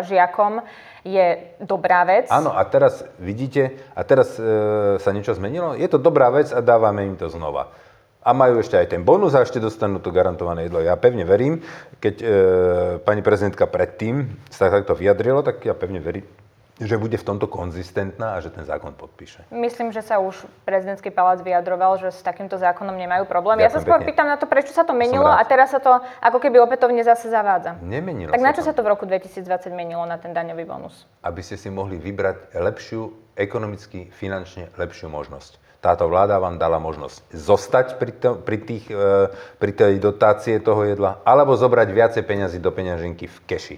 žiakom 0.07 0.63
je 1.03 1.55
dobrá 1.63 2.03
vec. 2.03 2.27
Áno, 2.27 2.51
a 2.51 2.63
teraz 2.67 3.07
vidíte, 3.19 3.79
a 3.95 4.03
teraz 4.03 4.35
e, 4.35 4.43
sa 4.99 5.09
niečo 5.15 5.31
zmenilo? 5.35 5.75
Je 5.75 5.88
to 5.88 5.95
dobrá 5.99 6.27
vec 6.31 6.51
a 6.51 6.59
dávame 6.59 7.07
im 7.07 7.15
to 7.15 7.31
znova. 7.31 7.71
A 8.29 8.31
majú 8.31 8.62
ešte 8.62 8.77
aj 8.77 8.93
ten 8.93 9.01
bonus 9.01 9.33
a 9.33 9.41
ešte 9.41 9.57
dostanú 9.57 9.98
to 9.98 10.13
garantované 10.13 10.69
jedlo. 10.69 10.77
Ja 10.79 10.93
pevne 10.93 11.25
verím, 11.25 11.65
keď 11.98 12.15
e, 12.21 12.25
pani 13.01 13.25
prezidentka 13.25 13.65
predtým 13.65 14.21
sa 14.48 14.69
takto 14.69 14.93
vyjadrilo, 14.93 15.41
tak 15.41 15.65
ja 15.65 15.74
pevne 15.74 15.98
verím, 15.98 16.29
že 16.77 16.95
bude 16.95 17.17
v 17.17 17.25
tomto 17.25 17.50
konzistentná 17.50 18.38
a 18.38 18.39
že 18.39 18.53
ten 18.53 18.63
zákon 18.63 18.93
podpíše. 18.93 19.50
Myslím, 19.50 19.89
že 19.89 20.00
sa 20.00 20.21
už 20.21 20.31
prezidentský 20.62 21.09
palác 21.09 21.41
vyjadroval, 21.41 21.98
že 21.98 22.07
s 22.07 22.21
takýmto 22.21 22.55
zákonom 22.55 22.93
nemajú 22.95 23.25
problém. 23.25 23.59
ja 23.59 23.67
sa 23.67 23.81
Ďakujem 23.81 23.83
skôr 23.83 24.00
pekne. 24.00 24.09
pýtam 24.13 24.27
na 24.29 24.38
to, 24.38 24.45
prečo 24.45 24.71
sa 24.71 24.86
to 24.86 24.93
menilo 24.93 25.25
a 25.25 25.41
teraz 25.43 25.74
sa 25.74 25.81
to 25.81 25.91
ako 26.21 26.38
keby 26.38 26.62
opätovne 26.62 27.01
zase 27.01 27.27
zavádza. 27.27 27.81
Nemenilo 27.81 28.29
Tak 28.29 28.39
na 28.39 28.53
čo 28.53 28.62
to. 28.62 28.69
sa 28.69 28.74
to 28.77 28.86
v 28.86 28.93
roku 28.93 29.09
2020 29.09 29.74
menilo 29.74 30.05
na 30.05 30.15
ten 30.15 30.31
daňový 30.31 30.63
bonus? 30.63 31.03
aby 31.19 31.41
ste 31.41 31.57
si 31.57 31.67
mohli 31.67 31.98
vybrať 31.98 32.53
lepšiu, 32.55 33.12
ekonomicky, 33.36 34.13
finančne 34.13 34.69
lepšiu 34.77 35.09
možnosť. 35.09 35.59
Táto 35.79 36.12
vláda 36.12 36.36
vám 36.43 36.59
dala 36.59 36.75
možnosť 36.75 37.31
zostať 37.31 37.88
pri, 37.95 38.12
to, 38.12 38.29
pri, 38.43 38.57
tých, 38.59 38.86
e, 38.91 39.31
pri 39.31 39.71
tej 39.71 39.95
dotácie 40.03 40.59
toho 40.59 40.83
jedla, 40.83 41.24
alebo 41.24 41.55
zobrať 41.55 41.88
viacej 41.95 42.24
peňazí 42.27 42.59
do 42.59 42.67
peňaženky 42.75 43.31
v 43.31 43.38
keši. 43.48 43.77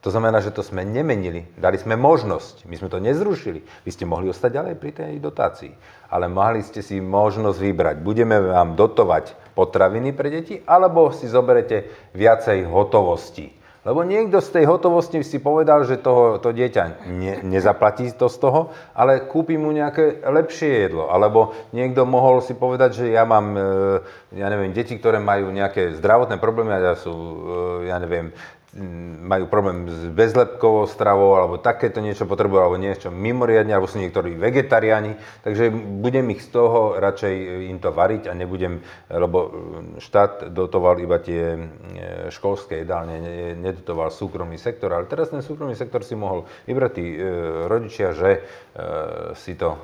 To 0.00 0.08
znamená, 0.08 0.40
že 0.40 0.54
to 0.54 0.64
sme 0.64 0.80
nemenili, 0.80 1.44
dali 1.60 1.76
sme 1.76 1.92
možnosť, 1.92 2.64
my 2.64 2.72
sme 2.72 2.88
to 2.88 3.04
nezrušili. 3.04 3.60
Vy 3.84 3.90
ste 3.92 4.08
mohli 4.08 4.32
ostať 4.32 4.50
ďalej 4.56 4.74
pri 4.80 4.90
tej 4.96 5.20
dotácii, 5.20 5.76
ale 6.08 6.24
mali 6.24 6.64
ste 6.64 6.80
si 6.80 7.04
možnosť 7.04 7.60
vybrať. 7.60 7.96
Budeme 8.00 8.40
vám 8.40 8.80
dotovať 8.80 9.52
potraviny 9.52 10.16
pre 10.16 10.32
deti, 10.32 10.56
alebo 10.64 11.12
si 11.12 11.28
zoberete 11.28 11.84
viacej 12.16 12.64
hotovosti. 12.64 13.59
Lebo 13.80 14.04
niekto 14.04 14.44
z 14.44 14.60
tej 14.60 14.64
hotovosti 14.68 15.24
si 15.24 15.40
povedal, 15.40 15.88
že 15.88 15.96
toho, 15.96 16.36
to 16.36 16.52
dieťa 16.52 17.08
ne, 17.08 17.40
nezaplatí 17.40 18.12
to 18.12 18.28
z 18.28 18.36
toho, 18.36 18.60
ale 18.92 19.24
kúpi 19.24 19.56
mu 19.56 19.72
nejaké 19.72 20.20
lepšie 20.20 20.84
jedlo. 20.84 21.08
Alebo 21.08 21.56
niekto 21.72 22.04
mohol 22.04 22.44
si 22.44 22.52
povedať, 22.52 23.00
že 23.00 23.04
ja 23.08 23.24
mám, 23.24 23.56
e, 23.56 23.64
ja 24.36 24.52
neviem, 24.52 24.76
deti, 24.76 25.00
ktoré 25.00 25.16
majú 25.16 25.48
nejaké 25.48 25.96
zdravotné 25.96 26.36
problémy 26.36 26.76
a 26.76 26.92
sú, 26.92 27.14
e, 27.16 27.88
ja 27.88 27.96
neviem, 27.96 28.36
majú 29.26 29.50
problém 29.50 29.90
s 29.90 30.06
bezlepkovou 30.14 30.86
stravou 30.86 31.34
alebo 31.34 31.58
takéto 31.58 31.98
niečo 31.98 32.22
potrebujú 32.22 32.62
alebo 32.62 32.78
niečo 32.78 33.10
mimoriadne, 33.10 33.74
alebo 33.74 33.90
sú 33.90 33.98
niektorí 33.98 34.38
vegetariáni, 34.38 35.18
takže 35.42 35.74
budem 35.74 36.30
ich 36.30 36.46
z 36.46 36.54
toho 36.54 36.94
radšej 37.02 37.66
im 37.66 37.82
to 37.82 37.90
variť 37.90 38.30
a 38.30 38.32
nebudem, 38.38 38.78
lebo 39.10 39.38
štát 39.98 40.54
dotoval 40.54 41.02
iba 41.02 41.18
tie 41.18 41.58
e, 41.58 41.60
školské 42.30 42.86
jedálne, 42.86 43.18
ne- 43.18 43.58
nedotoval 43.58 44.14
súkromný 44.14 44.54
sektor, 44.54 44.94
ale 44.94 45.10
teraz 45.10 45.34
ten 45.34 45.42
súkromný 45.42 45.74
sektor 45.74 46.06
si 46.06 46.14
mohol 46.14 46.46
vybrať 46.70 46.90
tí 46.94 47.06
e, 47.10 47.18
rodičia, 47.66 48.14
že 48.14 48.30
e, 48.38 48.40
si 49.34 49.58
to 49.58 49.74
e, 49.74 49.78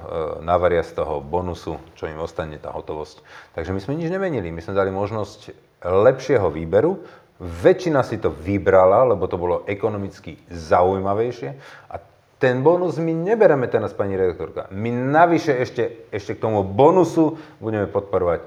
navaria 0.47 0.87
z 0.87 0.95
toho 0.95 1.19
bonusu, 1.19 1.75
čo 1.99 2.07
im 2.07 2.23
ostane 2.23 2.63
tá 2.63 2.71
hotovosť. 2.71 3.19
Takže 3.59 3.75
my 3.75 3.81
sme 3.83 3.99
nič 3.99 4.15
nemenili, 4.15 4.55
my 4.55 4.63
sme 4.63 4.79
dali 4.79 4.95
možnosť 4.95 5.67
lepšieho 5.83 6.49
výberu, 6.55 7.26
Väčšina 7.37 8.01
si 8.01 8.17
to 8.17 8.33
vybrala, 8.33 9.05
lebo 9.13 9.29
to 9.29 9.37
bolo 9.37 9.57
ekonomicky 9.69 10.41
zaujímavejšie. 10.49 11.49
A 11.93 12.01
ten 12.37 12.61
bonus 12.61 12.97
my 13.01 13.13
nebereme 13.13 13.69
teraz, 13.69 13.93
pani 13.93 14.17
redaktorka. 14.17 14.69
My 14.73 14.93
navyše 14.93 15.57
ešte, 15.57 16.09
ešte 16.13 16.37
k 16.37 16.43
tomu 16.45 16.65
bonusu 16.65 17.37
budeme 17.61 17.89
podporovať 17.89 18.41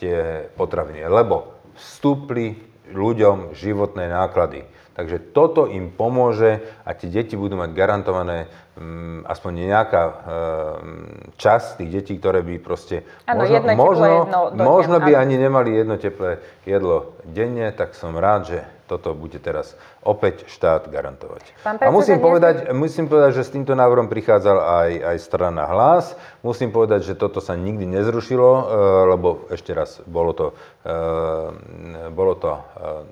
tie 0.00 0.48
potraviny, 0.56 1.04
lebo 1.08 1.56
vstúpli 1.76 2.56
ľuďom 2.92 3.56
životné 3.56 4.12
náklady. 4.12 4.64
Takže 4.94 5.34
toto 5.34 5.66
im 5.66 5.90
pomôže 5.90 6.62
a 6.86 6.94
tie 6.94 7.10
deti 7.10 7.34
budú 7.34 7.58
mať 7.58 7.74
garantované 7.74 8.46
mm, 8.78 9.26
aspoň 9.26 9.52
nejaká 9.66 10.02
e, 10.06 10.12
časť 11.34 11.82
tých 11.82 11.90
detí, 11.90 12.12
ktoré 12.14 12.46
by 12.46 12.62
proste... 12.62 13.02
Jedno 13.26 13.42
teplé 13.42 13.74
možno, 13.74 14.06
jedlo 14.06 14.22
do 14.22 14.40
dňa, 14.54 14.62
možno 14.62 14.96
by 15.02 15.12
ani 15.18 15.34
nemali 15.34 15.74
jedno 15.74 15.98
teplé 15.98 16.38
jedlo 16.62 17.18
denne, 17.26 17.74
tak 17.74 17.98
som 17.98 18.14
rád, 18.14 18.54
že 18.54 18.58
toto 18.86 19.18
bude 19.18 19.42
teraz 19.42 19.74
opäť 20.06 20.46
štát 20.46 20.86
garantovať. 20.86 21.42
Pán 21.66 21.82
A 21.82 21.90
musím 21.90 22.22
povedať, 22.22 22.70
musím 22.70 23.10
povedať, 23.10 23.42
že 23.42 23.48
s 23.48 23.50
týmto 23.50 23.74
návrhom 23.74 24.06
prichádzal 24.06 24.58
aj, 24.62 24.90
aj 25.10 25.16
strana 25.18 25.66
Hlas. 25.66 26.14
Musím 26.46 26.70
povedať, 26.70 27.02
že 27.02 27.18
toto 27.18 27.42
sa 27.42 27.58
nikdy 27.58 27.82
nezrušilo, 27.82 28.46
e, 28.46 28.62
lebo 29.10 29.50
ešte 29.50 29.74
raz, 29.74 29.98
bolo 30.06 30.30
to, 30.38 30.46
e, 30.86 30.94
bolo 32.14 32.38
to 32.38 32.62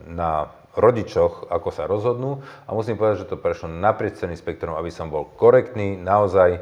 na 0.07 0.62
rodičoch, 0.73 1.52
ako 1.52 1.69
sa 1.69 1.85
rozhodnú. 1.85 2.41
A 2.64 2.73
musím 2.73 2.97
povedať, 2.97 3.25
že 3.25 3.31
to 3.31 3.41
prešlo 3.41 3.69
naprieč 3.69 4.21
celým 4.21 4.37
spektrom, 4.37 4.73
aby 4.76 4.88
som 4.88 5.12
bol 5.12 5.29
korektný, 5.37 6.00
naozaj 6.00 6.57
e, 6.57 6.61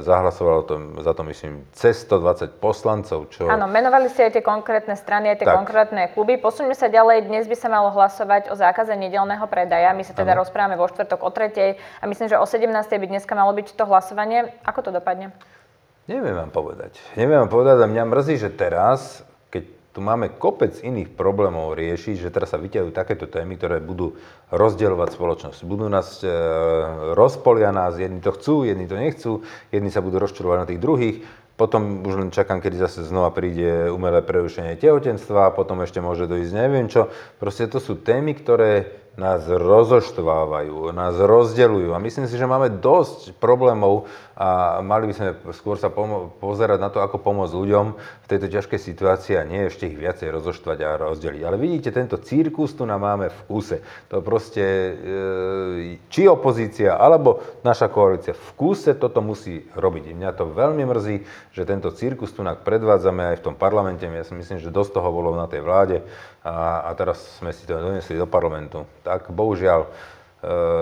zahlasovalo 0.00 0.60
to, 0.64 0.74
za 1.04 1.12
to 1.12 1.22
myslím 1.28 1.68
cez 1.76 2.00
120 2.08 2.56
poslancov, 2.56 3.28
čo... 3.28 3.44
Áno, 3.52 3.68
menovali 3.68 4.08
ste 4.08 4.28
aj 4.28 4.40
tie 4.40 4.44
konkrétne 4.44 4.96
strany, 4.96 5.28
aj 5.36 5.44
tie 5.44 5.48
Tak. 5.48 5.56
konkrétne 5.60 6.02
kluby. 6.16 6.40
Posuňme 6.40 6.72
sa 6.72 6.88
ďalej. 6.88 7.28
Dnes 7.28 7.44
by 7.44 7.56
sa 7.60 7.68
malo 7.68 7.92
hlasovať 7.92 8.48
o 8.48 8.56
zákaze 8.56 8.96
nedelného 8.96 9.44
predaja. 9.52 9.92
My 9.92 10.00
sa 10.00 10.16
teda 10.16 10.32
Áno. 10.32 10.48
rozprávame 10.48 10.80
vo 10.80 10.88
štvrtok 10.88 11.20
o 11.20 11.30
tretej 11.30 11.76
a 12.00 12.04
myslím, 12.08 12.32
že 12.32 12.40
o 12.40 12.46
17. 12.48 12.72
by 12.72 13.06
dneska 13.08 13.36
malo 13.36 13.52
byť 13.52 13.76
to 13.76 13.84
hlasovanie. 13.84 14.48
Ako 14.64 14.80
to 14.80 14.90
dopadne? 14.94 15.28
Neviem 16.10 16.34
vám 16.34 16.50
povedať. 16.50 16.98
Neviem 17.14 17.46
vám 17.46 17.50
povedať 17.52 17.78
a 17.78 17.86
mňa 17.86 18.04
mrzí, 18.10 18.34
že 18.42 18.50
teraz, 18.50 19.22
tu 19.92 20.00
máme 20.00 20.32
kopec 20.40 20.80
iných 20.80 21.12
problémov 21.12 21.76
riešiť, 21.76 22.16
že 22.16 22.32
teraz 22.32 22.56
sa 22.56 22.58
vyťahujú 22.58 22.96
takéto 22.96 23.28
témy, 23.28 23.60
ktoré 23.60 23.76
budú 23.84 24.16
rozdielovať 24.48 25.08
spoločnosť. 25.12 25.58
Budú 25.68 25.92
nás, 25.92 26.24
e, 26.24 26.32
rozpolia 27.12 27.76
nás, 27.76 28.00
jedni 28.00 28.24
to 28.24 28.32
chcú, 28.32 28.64
jedni 28.64 28.88
to 28.88 28.96
nechcú, 28.96 29.44
jedni 29.68 29.92
sa 29.92 30.00
budú 30.00 30.16
rozčulovať 30.16 30.58
na 30.64 30.68
tých 30.68 30.80
druhých. 30.80 31.16
Potom 31.60 32.00
už 32.08 32.16
len 32.16 32.30
čakám, 32.32 32.64
kedy 32.64 32.80
zase 32.80 33.04
znova 33.04 33.28
príde 33.36 33.92
umelé 33.92 34.24
prerušenie 34.24 34.80
tehotenstva, 34.80 35.52
potom 35.52 35.84
ešte 35.84 36.00
môže 36.00 36.24
dojsť 36.24 36.52
neviem 36.56 36.88
čo. 36.88 37.12
Proste 37.36 37.68
to 37.68 37.76
sú 37.76 38.00
témy, 38.00 38.32
ktoré 38.32 39.01
nás 39.12 39.44
rozoštvávajú, 39.44 40.88
nás 40.96 41.20
rozdeľujú. 41.20 41.92
A 41.92 42.00
myslím 42.00 42.24
si, 42.24 42.40
že 42.40 42.48
máme 42.48 42.72
dosť 42.80 43.36
problémov 43.36 44.08
a 44.32 44.80
mali 44.80 45.12
by 45.12 45.14
sme 45.14 45.28
skôr 45.52 45.76
sa 45.76 45.92
pomo- 45.92 46.32
pozerať 46.40 46.80
na 46.80 46.88
to, 46.88 47.04
ako 47.04 47.20
pomôcť 47.20 47.52
ľuďom 47.52 47.86
v 47.92 48.26
tejto 48.26 48.48
ťažkej 48.48 48.80
situácii 48.80 49.36
a 49.36 49.44
nie 49.44 49.68
ešte 49.68 49.84
ich 49.84 50.00
viacej 50.00 50.32
rozoštvať 50.32 50.78
a 50.80 50.90
rozdeliť. 50.96 51.42
Ale 51.44 51.60
vidíte, 51.60 51.92
tento 51.92 52.16
cirkus 52.16 52.72
tu 52.72 52.88
nám 52.88 53.04
máme 53.04 53.28
v 53.28 53.40
kúse. 53.44 53.84
To 54.08 54.24
proste, 54.24 54.64
e, 54.64 54.92
či 56.08 56.24
opozícia, 56.24 56.96
alebo 56.96 57.60
naša 57.60 57.92
koalícia 57.92 58.32
v 58.32 58.50
kúse 58.56 58.96
toto 58.96 59.20
musí 59.20 59.68
robiť. 59.76 60.16
Mňa 60.16 60.30
to 60.32 60.48
veľmi 60.48 60.88
mrzí, 60.88 61.16
že 61.52 61.68
tento 61.68 61.92
cirkus 61.92 62.32
tu 62.32 62.40
nám 62.40 62.64
predvádzame 62.64 63.36
aj 63.36 63.44
v 63.44 63.44
tom 63.44 63.54
parlamente. 63.60 64.08
Ja 64.08 64.24
si 64.24 64.32
myslím, 64.32 64.56
že 64.56 64.72
dosť 64.72 64.96
toho 64.96 65.08
bolo 65.12 65.36
na 65.36 65.44
tej 65.44 65.60
vláde 65.60 66.00
a, 66.42 66.88
a 66.88 66.90
teraz 66.96 67.38
sme 67.38 67.52
si 67.52 67.68
to 67.68 67.76
donesli 67.76 68.16
do 68.16 68.26
parlamentu. 68.26 68.88
Tak 69.02 69.34
bohužiaľ, 69.34 69.86
e, 69.86 69.88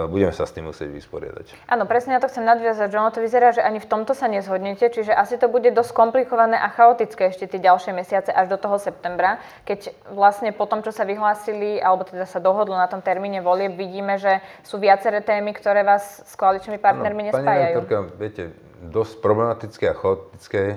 budeme 0.08 0.32
sa 0.32 0.44
s 0.48 0.52
tým 0.52 0.68
musieť 0.68 0.92
vysporiadať. 0.92 1.68
Áno, 1.68 1.84
presne 1.84 2.16
na 2.16 2.20
to 2.20 2.28
chcem 2.28 2.44
nadviazať, 2.44 2.88
že 2.92 2.96
ono 3.00 3.12
to 3.12 3.20
vyzerá, 3.20 3.52
že 3.52 3.64
ani 3.64 3.80
v 3.80 3.88
tomto 3.88 4.12
sa 4.16 4.28
nezhodnete, 4.28 4.88
čiže 4.92 5.12
asi 5.12 5.36
to 5.36 5.48
bude 5.48 5.68
dosť 5.72 5.92
komplikované 5.92 6.56
a 6.56 6.68
chaotické 6.72 7.28
ešte 7.28 7.48
tie 7.48 7.60
ďalšie 7.60 7.92
mesiace 7.92 8.32
až 8.32 8.52
do 8.52 8.58
toho 8.60 8.80
septembra, 8.80 9.40
keď 9.68 9.92
vlastne 10.12 10.52
po 10.52 10.64
tom, 10.64 10.80
čo 10.80 10.92
sa 10.92 11.04
vyhlásili, 11.04 11.80
alebo 11.80 12.08
teda 12.08 12.24
sa 12.24 12.40
dohodlo 12.40 12.76
na 12.76 12.88
tom 12.88 13.04
termíne 13.04 13.44
volieb, 13.44 13.76
vidíme, 13.76 14.16
že 14.16 14.40
sú 14.64 14.80
viaceré 14.80 15.20
témy, 15.20 15.52
ktoré 15.52 15.84
vás 15.84 16.24
s 16.24 16.32
koaličnými 16.40 16.80
partnermi 16.80 17.28
Pani 17.28 17.28
nespájajú. 17.32 17.76
redaktorka, 17.76 17.98
viete, 18.16 18.44
dosť 18.80 19.20
problematické 19.20 19.92
a 19.92 19.94
chaotické 19.94 20.62
e, 20.72 20.76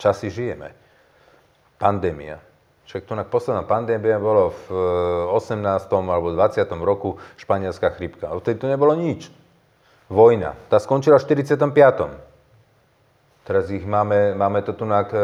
časy 0.00 0.32
žijeme. 0.32 0.72
Pandémia. 1.76 2.40
Však 2.84 3.08
tu 3.08 3.16
posledná 3.28 3.64
pandémia 3.64 4.20
bolo 4.20 4.52
v 4.68 4.76
e, 5.32 5.36
18. 5.36 5.60
alebo 5.88 6.36
20. 6.36 6.68
roku 6.84 7.16
španielská 7.40 7.90
chrípka. 7.96 8.28
A 8.28 8.36
vtedy 8.36 8.60
tu 8.60 8.66
nebolo 8.68 8.92
nič. 8.92 9.32
Vojna. 10.12 10.52
Tá 10.68 10.76
skončila 10.76 11.16
v 11.16 11.24
45. 11.24 11.64
Teraz 13.44 13.68
ich 13.72 13.84
máme, 13.84 14.36
máme 14.36 14.60
to 14.64 14.76
tu 14.76 14.84
na, 14.84 15.00
e, 15.00 15.16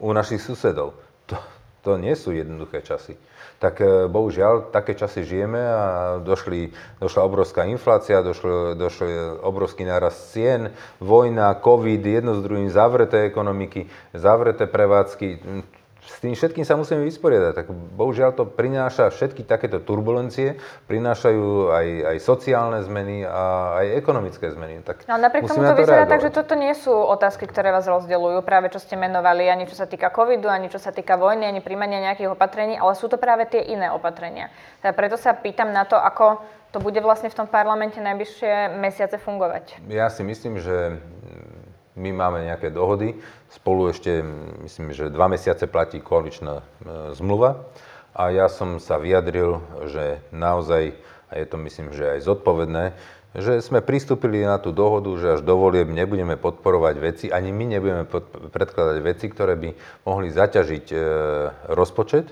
u 0.00 0.12
našich 0.16 0.40
susedov. 0.40 0.96
To, 1.28 1.36
To 1.82 1.98
nie 1.98 2.14
sú 2.14 2.30
jednoduché 2.30 2.78
časy. 2.86 3.18
Tak 3.58 3.74
e, 3.82 4.06
bohužiaľ, 4.06 4.70
také 4.70 4.94
časy 4.94 5.26
žijeme 5.26 5.58
a 5.58 5.86
došli, 6.22 6.70
došla 7.02 7.26
obrovská 7.26 7.66
inflácia, 7.66 8.22
došlo, 8.22 8.78
došlo 8.78 9.42
obrovský 9.42 9.82
nárast 9.82 10.30
cien, 10.30 10.70
vojna, 11.02 11.58
covid, 11.58 11.98
jedno 11.98 12.38
s 12.38 12.42
druhým, 12.42 12.70
zavreté 12.70 13.26
ekonomiky, 13.26 13.90
zavreté 14.14 14.70
prevádzky 14.70 15.28
s 16.02 16.18
tým 16.18 16.34
všetkým 16.34 16.66
sa 16.66 16.74
musíme 16.74 17.06
vysporiadať. 17.06 17.52
Tak 17.62 17.66
bohužiaľ 17.70 18.34
to 18.34 18.44
prináša 18.46 19.14
všetky 19.14 19.46
takéto 19.46 19.78
turbulencie, 19.78 20.58
prinášajú 20.90 21.70
aj, 21.70 21.86
aj 22.14 22.16
sociálne 22.18 22.82
zmeny 22.82 23.22
a 23.22 23.78
aj 23.82 23.86
ekonomické 24.02 24.50
zmeny. 24.50 24.82
Tak 24.82 25.06
no, 25.06 25.14
napriek 25.18 25.46
tomu 25.46 25.62
to, 25.62 25.72
to 25.72 25.78
vyzerá 25.78 26.04
tak, 26.10 26.22
že 26.22 26.34
toto 26.34 26.58
nie 26.58 26.74
sú 26.74 26.90
otázky, 26.90 27.46
ktoré 27.46 27.70
vás 27.70 27.86
rozdeľujú, 27.86 28.42
práve 28.42 28.74
čo 28.74 28.82
ste 28.82 28.98
menovali, 28.98 29.46
ani 29.46 29.70
čo 29.70 29.78
sa 29.78 29.86
týka 29.86 30.10
covidu, 30.10 30.50
ani 30.50 30.66
čo 30.66 30.82
sa 30.82 30.90
týka 30.90 31.14
vojny, 31.14 31.46
ani 31.46 31.62
príjmania 31.62 32.12
nejakých 32.12 32.34
opatrení, 32.34 32.74
ale 32.74 32.98
sú 32.98 33.06
to 33.06 33.16
práve 33.16 33.46
tie 33.46 33.62
iné 33.62 33.94
opatrenia. 33.94 34.50
Teda 34.82 34.90
preto 34.94 35.14
sa 35.14 35.38
pýtam 35.38 35.70
na 35.70 35.86
to, 35.86 35.94
ako 35.94 36.42
to 36.72 36.80
bude 36.80 36.96
vlastne 37.04 37.28
v 37.28 37.36
tom 37.36 37.46
parlamente 37.46 38.00
najbližšie 38.00 38.80
mesiace 38.80 39.20
fungovať. 39.20 39.84
Ja 39.92 40.08
si 40.08 40.24
myslím, 40.24 40.56
že 40.56 40.98
my 41.96 42.10
máme 42.12 42.48
nejaké 42.48 42.72
dohody, 42.72 43.16
spolu 43.52 43.92
ešte, 43.92 44.24
myslím, 44.64 44.96
že 44.96 45.12
dva 45.12 45.28
mesiace 45.28 45.68
platí 45.68 46.00
koaličná 46.00 46.60
e, 46.60 46.64
zmluva. 47.12 47.68
A 48.12 48.28
ja 48.28 48.48
som 48.48 48.76
sa 48.76 49.00
vyjadril, 49.00 49.60
že 49.88 50.20
naozaj, 50.32 50.92
a 51.28 51.32
je 51.40 51.46
to 51.48 51.56
myslím, 51.64 51.96
že 51.96 52.16
aj 52.16 52.28
zodpovedné, 52.28 52.84
že 53.32 53.64
sme 53.64 53.80
pristúpili 53.80 54.44
na 54.44 54.60
tú 54.60 54.76
dohodu, 54.76 55.08
že 55.16 55.28
až 55.36 55.40
do 55.40 55.56
volieb 55.56 55.88
nebudeme 55.88 56.36
podporovať 56.36 56.94
veci, 57.00 57.26
ani 57.32 57.48
my 57.48 57.64
nebudeme 57.76 58.04
predkladať 58.52 58.98
veci, 59.00 59.32
ktoré 59.32 59.56
by 59.56 59.70
mohli 60.04 60.28
zaťažiť 60.28 60.86
e, 60.92 60.96
rozpočet, 61.72 62.28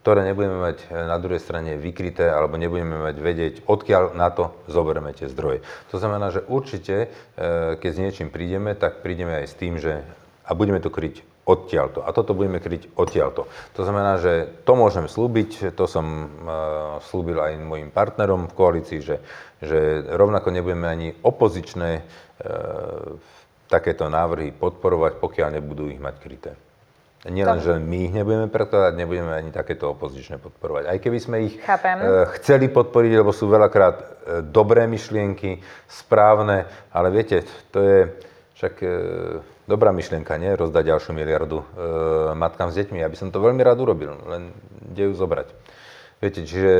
ktoré 0.00 0.24
nebudeme 0.24 0.56
mať 0.58 0.88
eh, 0.88 1.06
na 1.06 1.16
druhej 1.20 1.40
strane 1.40 1.76
vykryté 1.76 2.28
alebo 2.28 2.56
nebudeme 2.56 2.96
mať 3.00 3.16
vedieť, 3.20 3.54
odkiaľ 3.68 4.16
na 4.16 4.32
to 4.32 4.56
zoberieme 4.66 5.12
tie 5.12 5.28
zdroje. 5.28 5.60
To 5.92 5.96
znamená, 6.00 6.32
že 6.32 6.44
určite, 6.48 7.08
eh, 7.08 7.76
keď 7.76 7.90
s 7.92 8.02
niečím 8.02 8.28
prídeme, 8.32 8.72
tak 8.72 9.04
prídeme 9.04 9.44
aj 9.44 9.46
s 9.46 9.54
tým, 9.54 9.76
že 9.76 10.02
a 10.44 10.50
budeme 10.56 10.82
to 10.82 10.90
kryť 10.90 11.22
odtiaľto. 11.46 12.02
A 12.02 12.10
toto 12.10 12.34
budeme 12.34 12.58
kryť 12.58 12.94
odtiaľto. 12.98 13.46
To 13.78 13.82
znamená, 13.82 14.18
že 14.18 14.50
to 14.66 14.74
môžem 14.74 15.06
slúbiť, 15.06 15.74
to 15.74 15.84
som 15.86 16.06
uh, 16.06 16.58
slúbil 17.06 17.38
aj 17.38 17.58
mojim 17.58 17.90
partnerom 17.90 18.50
v 18.50 18.56
koalícii, 18.58 18.98
že, 19.02 19.22
že 19.62 20.02
rovnako 20.10 20.50
nebudeme 20.50 20.86
ani 20.86 21.08
opozičné 21.22 22.02
takéto 23.70 24.10
návrhy 24.10 24.50
podporovať, 24.50 25.22
pokiaľ 25.22 25.48
nebudú 25.60 25.86
ich 25.86 26.02
mať 26.02 26.14
kryté. 26.18 26.50
Nielen, 27.28 27.60
že 27.60 27.76
my 27.76 28.08
ich 28.08 28.14
nebudeme 28.16 28.48
prekladať, 28.48 28.96
nebudeme 28.96 29.28
ani 29.28 29.52
takéto 29.52 29.92
opozičné 29.92 30.40
podporovať. 30.40 30.88
Aj 30.88 30.96
keby 30.96 31.18
sme 31.20 31.36
ich 31.44 31.60
Chápem. 31.60 32.00
E, 32.00 32.24
chceli 32.40 32.72
podporiť, 32.72 33.12
lebo 33.20 33.28
sú 33.28 33.44
veľakrát 33.52 33.96
e, 34.00 34.04
dobré 34.40 34.88
myšlienky, 34.88 35.60
správne, 35.84 36.64
ale 36.88 37.12
viete, 37.12 37.44
to 37.68 37.84
je 37.84 37.98
však 38.56 38.74
e, 38.80 38.88
dobrá 39.68 39.92
myšlienka, 39.92 40.40
nie? 40.40 40.48
Rozdať 40.56 40.96
ďalšiu 40.96 41.12
miliardu 41.12 41.60
matkám 42.32 42.72
s 42.72 42.80
deťmi. 42.80 43.04
Ja 43.04 43.12
by 43.12 43.16
som 43.20 43.28
to 43.28 43.44
veľmi 43.44 43.60
rád 43.60 43.84
urobil, 43.84 44.16
len 44.24 44.56
kde 44.80 45.12
ju 45.12 45.12
zobrať. 45.12 45.52
Viete, 46.24 46.42
čiže 46.42 46.72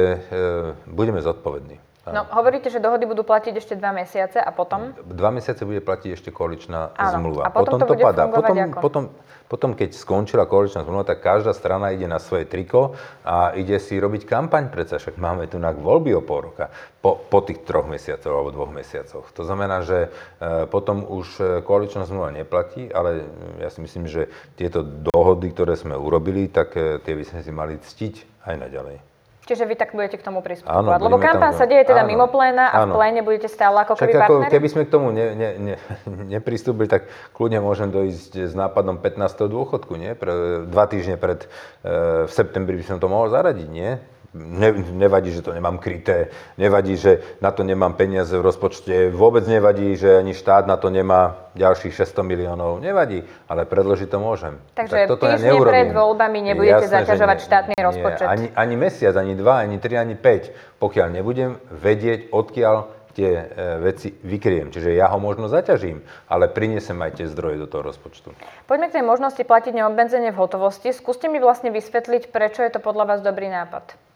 budeme 0.88 1.22
zodpovední. 1.22 1.89
No, 2.08 2.24
hovoríte, 2.32 2.72
že 2.72 2.80
dohody 2.80 3.04
budú 3.04 3.28
platiť 3.28 3.60
ešte 3.60 3.74
dva 3.76 3.92
mesiace 3.92 4.40
a 4.40 4.48
potom? 4.56 4.96
Dva 5.04 5.28
mesiace 5.28 5.68
bude 5.68 5.84
platiť 5.84 6.16
ešte 6.16 6.30
koaličná 6.32 6.96
Áno. 6.96 7.12
zmluva. 7.20 7.44
A 7.44 7.52
potom, 7.52 7.76
potom 7.76 7.92
to, 7.92 8.00
padá. 8.00 8.24
Potom, 8.24 8.56
ako? 8.56 8.80
potom, 8.80 9.02
potom, 9.44 9.70
keď 9.76 9.92
skončila 9.92 10.48
koaličná 10.48 10.80
zmluva, 10.80 11.04
tak 11.04 11.20
každá 11.20 11.52
strana 11.52 11.92
ide 11.92 12.08
na 12.08 12.16
svoje 12.16 12.48
triko 12.48 12.96
a 13.20 13.52
ide 13.52 13.76
si 13.76 14.00
robiť 14.00 14.24
kampaň, 14.24 14.72
predsa 14.72 14.96
však 14.96 15.20
máme 15.20 15.44
tu 15.52 15.60
na 15.60 15.76
voľby 15.76 16.16
o 16.16 16.24
pol 16.24 16.48
roka, 16.48 16.72
po, 17.04 17.20
po 17.20 17.44
tých 17.44 17.68
troch 17.68 17.84
mesiacoch 17.84 18.32
alebo 18.32 18.48
dvoch 18.48 18.72
mesiacoch. 18.72 19.28
To 19.36 19.42
znamená, 19.44 19.84
že 19.84 20.08
e, 20.40 20.64
potom 20.72 21.04
už 21.04 21.26
e, 21.36 21.42
koaličná 21.60 22.08
zmluva 22.08 22.32
neplatí, 22.32 22.88
ale 22.88 23.28
ja 23.60 23.68
si 23.68 23.84
myslím, 23.84 24.08
že 24.08 24.32
tieto 24.56 24.80
dohody, 24.80 25.52
ktoré 25.52 25.76
sme 25.76 26.00
urobili, 26.00 26.48
tak 26.48 26.80
e, 26.80 26.96
tie 27.04 27.12
by 27.12 27.24
sme 27.28 27.40
si 27.44 27.52
mali 27.52 27.76
ctiť 27.76 28.46
aj 28.48 28.56
naďalej. 28.56 29.09
Čiže 29.50 29.66
vy 29.66 29.74
tak 29.74 29.90
budete 29.98 30.14
k 30.14 30.22
tomu 30.22 30.46
pristupovať. 30.46 31.02
Lebo 31.02 31.18
kampaň 31.18 31.58
sa 31.58 31.66
deje 31.66 31.82
teda 31.90 32.06
áno, 32.06 32.10
mimo 32.14 32.30
pléna 32.30 32.70
a 32.70 32.86
áno. 32.86 32.94
v 32.94 33.02
pléne 33.02 33.26
budete 33.26 33.50
stále 33.50 33.82
ako 33.82 33.98
keby 33.98 34.14
ako, 34.22 34.46
Keby 34.46 34.68
sme 34.70 34.82
k 34.86 34.90
tomu 34.94 35.10
ne, 35.10 35.34
ne, 35.34 35.50
ne, 35.58 35.74
nepristúpili, 36.38 36.86
tak 36.86 37.10
kľudne 37.34 37.58
môžem 37.58 37.90
dojsť 37.90 38.46
s 38.46 38.54
nápadom 38.54 39.02
15. 39.02 39.26
dôchodku. 39.50 39.98
Nie? 39.98 40.14
Pre, 40.14 40.70
dva 40.70 40.86
týždne 40.86 41.18
pred, 41.18 41.50
e, 41.82 42.24
v 42.24 42.30
septembri 42.30 42.78
by 42.78 42.84
som 42.86 43.02
to 43.02 43.10
mohol 43.10 43.26
zaradiť, 43.26 43.66
nie? 43.66 43.98
Ne, 44.30 44.70
nevadí, 44.94 45.34
že 45.34 45.42
to 45.42 45.50
nemám 45.50 45.82
kryté, 45.82 46.30
nevadí, 46.54 46.94
že 46.94 47.18
na 47.42 47.50
to 47.50 47.66
nemám 47.66 47.98
peniaze 47.98 48.30
v 48.30 48.46
rozpočte, 48.46 49.10
vôbec 49.10 49.42
nevadí, 49.42 49.98
že 49.98 50.22
ani 50.22 50.38
štát 50.38 50.70
na 50.70 50.78
to 50.78 50.86
nemá 50.86 51.50
ďalších 51.58 51.90
600 51.90 52.22
miliónov, 52.22 52.78
nevadí, 52.78 53.26
ale 53.50 53.66
predložiť 53.66 54.06
to 54.06 54.22
môžem. 54.22 54.54
Takže 54.78 54.94
tak 54.94 55.10
toto 55.10 55.26
ja 55.26 55.34
pred 55.34 55.90
voľbami 55.90 56.46
nebudete 56.46 56.86
Jasné, 56.86 56.94
zaťažovať 57.02 57.38
nie, 57.42 57.46
štátny 57.50 57.72
nie, 57.74 57.82
rozpočet? 57.82 58.26
Ani, 58.30 58.46
ani 58.54 58.74
mesiac, 58.78 59.18
ani 59.18 59.34
dva, 59.34 59.66
ani 59.66 59.82
tri, 59.82 59.98
ani 59.98 60.14
päť, 60.14 60.54
pokiaľ 60.78 61.06
nebudem 61.10 61.58
vedieť, 61.74 62.30
odkiaľ 62.30 62.76
tie 63.10 63.30
e, 63.34 63.44
veci 63.82 64.14
vykriem. 64.14 64.70
Čiže 64.70 64.94
ja 64.94 65.10
ho 65.10 65.18
možno 65.18 65.50
zaťažím, 65.50 66.06
ale 66.30 66.46
prinesem 66.46 66.94
aj 67.02 67.18
tie 67.18 67.26
zdroje 67.26 67.58
do 67.58 67.66
toho 67.66 67.82
rozpočtu. 67.82 68.30
Poďme 68.70 68.94
k 68.94 69.02
tej 69.02 69.04
možnosti 69.04 69.42
platiť 69.42 69.74
neobmedzenie 69.74 70.30
v 70.30 70.38
hotovosti. 70.38 70.94
Skúste 70.94 71.26
mi 71.26 71.42
vlastne 71.42 71.74
vysvetliť, 71.74 72.30
prečo 72.30 72.62
je 72.62 72.70
to 72.70 72.78
podľa 72.78 73.10
vás 73.10 73.20
dobrý 73.26 73.50
nápad. 73.50 74.09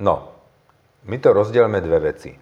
No, 0.00 0.34
my 1.06 1.16
to 1.20 1.30
rozdielme 1.30 1.78
dve 1.84 1.98
veci. 2.10 2.32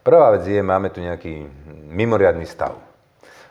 Prvá 0.00 0.32
vec 0.32 0.48
je, 0.48 0.60
máme 0.64 0.88
tu 0.90 1.04
nejaký 1.04 1.44
mimoriadný 1.92 2.48
stav. 2.48 2.76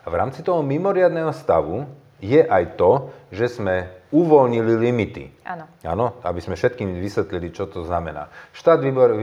A 0.03 0.07
v 0.09 0.15
rámci 0.17 0.41
toho 0.41 0.65
mimoriadného 0.65 1.29
stavu 1.33 1.85
je 2.19 2.41
aj 2.43 2.75
to, 2.75 3.13
že 3.31 3.61
sme 3.61 3.99
uvoľnili 4.09 4.73
limity. 4.73 5.25
Áno. 5.45 5.69
Áno, 5.85 6.17
aby 6.25 6.41
sme 6.41 6.57
všetkým 6.57 6.97
vysvetlili, 6.97 7.53
čo 7.53 7.69
to 7.69 7.85
znamená. 7.85 8.33
Štát 8.57 8.81
vybor, 8.81 9.13
e, 9.13 9.17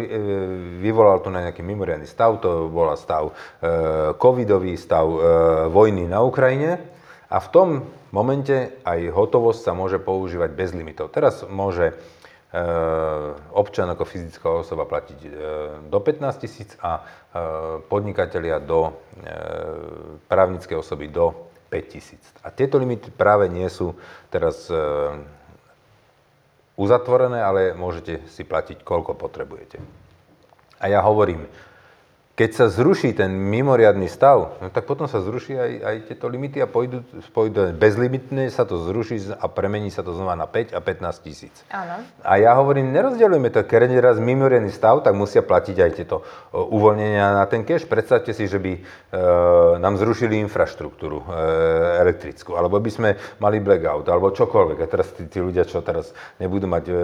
vyvolal 0.78 1.18
tu 1.20 1.28
na 1.28 1.42
nejaký 1.50 1.66
mimoriadný 1.66 2.06
stav, 2.06 2.38
to 2.38 2.70
bola 2.70 2.94
stav 2.94 3.34
e, 3.34 4.14
covidový, 4.14 4.78
stav 4.78 5.06
e, 5.10 5.18
vojny 5.74 6.06
na 6.06 6.22
Ukrajine 6.22 6.78
a 7.26 7.36
v 7.42 7.48
tom 7.50 7.68
momente 8.14 8.78
aj 8.86 9.10
hotovosť 9.10 9.60
sa 9.60 9.72
môže 9.74 9.98
používať 9.98 10.54
bez 10.54 10.70
limitov. 10.70 11.10
Teraz 11.10 11.42
môže 11.50 11.98
občan 13.52 13.90
ako 13.90 14.04
fyzická 14.04 14.48
osoba 14.48 14.88
platiť 14.88 15.20
eh, 15.26 15.32
do 15.88 15.98
15 16.00 16.42
tisíc 16.42 16.70
a 16.80 17.00
eh, 17.00 17.04
podnikatelia 17.84 18.62
do 18.62 18.92
právnické 20.28 20.76
osoby 20.76 21.08
do 21.08 21.50
5 21.72 21.92
tisíc. 21.92 22.22
A 22.44 22.52
tieto 22.52 22.78
limity 22.78 23.10
práve 23.10 23.50
nie 23.50 23.66
sú 23.66 23.96
teraz 24.30 24.70
uzatvorené, 26.76 27.40
ale 27.42 27.72
môžete 27.72 28.28
si 28.28 28.44
platiť, 28.44 28.84
koľko 28.84 29.16
potrebujete. 29.16 29.80
A 30.78 30.84
ja 30.92 31.00
hovorím, 31.00 31.48
keď 32.36 32.50
sa 32.52 32.66
zruší 32.68 33.16
ten 33.16 33.32
mimoriadný 33.32 34.12
stav, 34.12 34.60
no 34.60 34.68
tak 34.68 34.84
potom 34.84 35.08
sa 35.08 35.24
zruší 35.24 35.56
aj, 35.56 35.72
aj 35.80 35.96
tieto 36.12 36.28
limity 36.28 36.60
a 36.60 36.68
pôjdu, 36.68 37.00
pôjdu 37.32 37.72
bezlimitné, 37.72 38.52
sa 38.52 38.68
to 38.68 38.76
zruší 38.84 39.32
a 39.40 39.48
premení 39.48 39.88
sa 39.88 40.04
to 40.04 40.12
znova 40.12 40.36
na 40.36 40.44
5 40.44 40.76
a 40.76 40.80
15 40.84 41.24
tisíc. 41.24 41.64
Áno. 41.72 42.04
A 42.20 42.36
ja 42.36 42.52
hovorím, 42.60 42.92
nerozdeľujeme 42.92 43.48
to, 43.48 43.64
keď 43.64 43.88
je 43.88 44.00
raz 44.04 44.20
mimoriadný 44.20 44.68
stav, 44.68 45.00
tak 45.00 45.16
musia 45.16 45.40
platiť 45.40 45.76
aj 45.80 45.90
tieto 45.96 46.28
uvoľnenia 46.52 47.40
na 47.40 47.48
ten 47.48 47.64
cash. 47.64 47.88
Predstavte 47.88 48.36
si, 48.36 48.44
že 48.44 48.60
by 48.60 48.72
e, 48.76 48.80
nám 49.80 49.96
zrušili 49.96 50.36
infraštruktúru 50.44 51.24
e, 51.24 51.26
elektrickú, 52.04 52.52
alebo 52.52 52.76
by 52.76 52.90
sme 52.92 53.16
mali 53.40 53.64
blackout, 53.64 54.12
alebo 54.12 54.36
čokoľvek. 54.36 54.78
A 54.84 54.86
teraz 54.92 55.08
tí, 55.16 55.24
tí 55.24 55.40
ľudia, 55.40 55.64
čo 55.64 55.80
teraz 55.80 56.12
nebudú 56.36 56.68
mať, 56.68 56.84
e, 56.84 56.96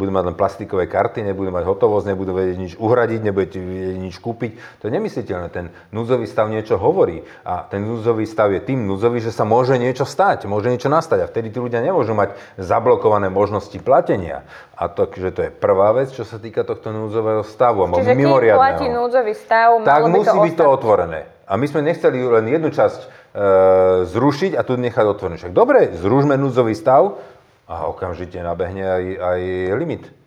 budú 0.00 0.16
mať 0.16 0.24
len 0.32 0.36
plastikové 0.40 0.88
karty, 0.88 1.28
nebudú 1.28 1.52
mať 1.52 1.68
hotovosť, 1.68 2.08
nebudú 2.08 2.32
vedieť 2.32 2.56
nič 2.56 2.72
uhradiť, 2.80 3.20
nebudete 3.20 3.60
vedieť 3.60 3.98
nič 4.00 4.16
kúpiť, 4.16 4.61
to 4.80 4.88
je 4.88 4.92
nemysliteľné. 4.92 5.48
Ten 5.52 5.70
núdzový 5.92 6.24
stav 6.24 6.48
niečo 6.48 6.80
hovorí 6.80 7.22
a 7.44 7.68
ten 7.68 7.84
núdzový 7.84 8.24
stav 8.24 8.50
je 8.50 8.60
tým 8.64 8.88
núdzový, 8.88 9.20
že 9.20 9.34
sa 9.34 9.44
môže 9.44 9.76
niečo 9.76 10.08
stať, 10.08 10.48
môže 10.48 10.72
niečo 10.72 10.88
nastať 10.88 11.18
a 11.22 11.30
vtedy 11.30 11.52
tí 11.52 11.58
ľudia 11.60 11.84
nemôžu 11.84 12.16
mať 12.16 12.34
zablokované 12.56 13.28
možnosti 13.28 13.76
platenia. 13.82 14.42
A 14.74 14.90
to, 14.90 15.06
že 15.10 15.30
to 15.30 15.40
je 15.46 15.50
prvá 15.52 15.94
vec, 15.94 16.10
čo 16.10 16.26
sa 16.26 16.42
týka 16.42 16.66
tohto 16.66 16.90
núdzového 16.90 17.46
stavu. 17.46 17.86
Čiže 17.92 18.14
keď 18.14 18.56
platí 18.58 18.86
núdzový 18.88 19.34
stav, 19.36 19.82
tak 19.82 20.00
by 20.06 20.10
musí 20.10 20.30
to 20.30 20.42
byť 20.42 20.54
to 20.58 20.66
otvorené. 20.66 21.20
A 21.46 21.60
my 21.60 21.66
sme 21.68 21.84
nechceli 21.84 22.22
len 22.22 22.48
jednu 22.48 22.72
časť 22.72 23.00
e, 23.02 23.06
zrušiť 24.08 24.56
a 24.56 24.62
tu 24.64 24.78
nechať 24.78 25.04
otvorené. 25.04 25.36
Však 25.36 25.52
dobre, 25.52 25.92
zružme 25.98 26.38
núdzový 26.38 26.72
stav 26.72 27.20
a 27.68 27.90
okamžite 27.90 28.40
nabehne 28.40 28.84
aj, 28.86 29.04
aj 29.20 29.40
limit. 29.76 30.21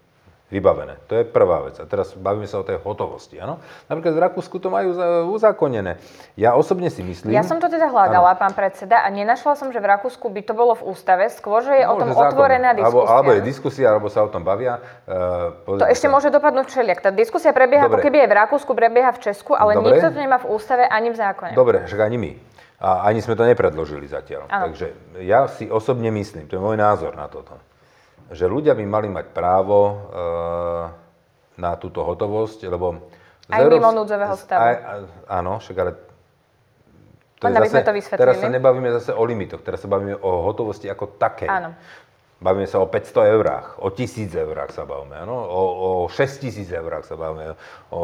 Vybavené. 0.45 1.01
To 1.05 1.15
je 1.15 1.25
prvá 1.25 1.57
vec. 1.61 1.81
A 1.81 1.85
teraz 1.85 2.13
bavíme 2.13 2.45
sa 2.45 2.57
o 2.57 2.63
tej 2.63 2.77
hotovosti. 2.77 3.35
Áno? 3.35 3.57
Napríklad 3.85 4.13
v 4.13 4.21
Rakúsku 4.21 4.55
to 4.55 4.69
majú 4.69 4.93
za- 4.93 5.25
uzákonené. 5.25 5.97
Ja 6.33 6.53
osobne 6.53 6.87
si 6.87 7.01
myslím... 7.01 7.33
Ja 7.33 7.41
som 7.41 7.57
to 7.57 7.65
teda 7.65 7.89
hľadala, 7.89 8.33
pán 8.35 8.53
predseda, 8.53 9.01
a 9.01 9.09
nenašla 9.09 9.53
som, 9.55 9.69
že 9.69 9.81
v 9.81 9.89
Rakúsku 9.89 10.29
by 10.29 10.41
to 10.41 10.53
bolo 10.53 10.77
v 10.77 10.85
ústave, 10.85 11.27
skôr, 11.27 11.59
že 11.59 11.73
je 11.75 11.85
o 11.85 11.97
No, 11.97 11.99
tom 11.99 12.09
že 12.09 12.15
zákon. 12.15 12.29
otvorená 12.31 12.69
Alebo, 12.71 13.01
diskusia. 13.01 13.09
alebo 13.11 13.29
je 13.31 13.41
diskusia, 13.41 13.85
alebo 13.89 14.07
sa 14.07 14.19
o 14.21 14.29
tom 14.29 14.41
bavia. 14.41 14.77
Uh, 15.03 15.81
To 15.81 15.85
ešte 15.85 16.05
môže 16.05 16.29
dopadnúť 16.29 16.69
všelijak. 16.69 16.99
Tá 16.99 17.09
diskusia 17.09 17.49
prebieha, 17.49 17.89
Dobre. 17.89 17.97
ako 17.97 18.05
keby 18.05 18.17
aj 18.21 18.29
v 18.29 18.35
Rakúsku, 18.37 18.71
prebieha 18.71 19.11
v 19.11 19.19
Česku, 19.23 19.51
ale 19.51 19.73
Dobre. 19.73 19.97
nikto 19.97 20.07
to 20.07 20.19
nemá 20.19 20.37
v 20.37 20.47
ústave 20.47 20.85
ani 20.85 21.09
v 21.09 21.17
zákone. 21.17 21.51
Dobre, 21.51 21.81
však 21.83 21.99
ani 21.99 22.17
my. 22.17 22.31
A 22.77 23.07
ani 23.07 23.17
sme 23.17 23.33
to 23.33 23.41
nepredložili 23.41 24.05
zatiaľ. 24.05 24.45
Áno. 24.45 24.69
Takže 24.69 24.93
ja 25.23 25.47
si 25.47 25.65
osobne 25.65 26.11
myslím, 26.11 26.45
to 26.45 26.53
je 26.53 26.61
môj 26.61 26.75
názor 26.75 27.11
na 27.11 27.25
toto, 27.25 27.57
že 28.31 28.45
ľudia 28.45 28.73
by 28.73 28.85
mali 28.85 29.07
mať 29.07 29.25
právo 29.29 29.79
e, 29.85 29.95
na 31.57 31.71
túto 31.75 32.01
hotovosť, 32.01 32.65
lebo... 32.65 33.05
Aj 33.45 33.61
mimo 33.61 33.77
Európs- 33.77 33.97
núdzového 34.01 34.35
z- 34.35 34.41
stavu. 34.41 34.61
Aj, 34.61 34.75
áno, 35.29 35.61
však 35.61 35.75
ale... 35.77 35.91
To 37.35 37.51
Len 37.51 37.59
aby 37.59 37.67
sme 37.67 37.83
to 37.83 37.93
vysvetlili. 37.93 38.21
teraz 38.23 38.35
sa 38.39 38.49
nebavíme 38.49 38.89
zase 38.95 39.11
o 39.11 39.21
limitoch, 39.21 39.61
teraz 39.61 39.83
sa 39.83 39.91
bavíme 39.91 40.15
o 40.15 40.31
hotovosti 40.47 40.87
ako 40.87 41.19
takej. 41.19 41.51
Áno. 41.51 41.75
Bavíme 42.35 42.65
sa 42.65 42.79
o 42.79 42.87
500 42.87 43.31
eurách, 43.31 43.79
o 43.79 43.91
1000 43.91 44.27
eurách 44.33 44.71
sa 44.71 44.83
bavíme, 44.83 45.15
ano? 45.15 45.35
o, 45.39 45.61
o 46.03 46.11
6000 46.11 46.51
eurách 46.73 47.05
sa 47.07 47.15
bavíme, 47.15 47.55
o 47.91 48.01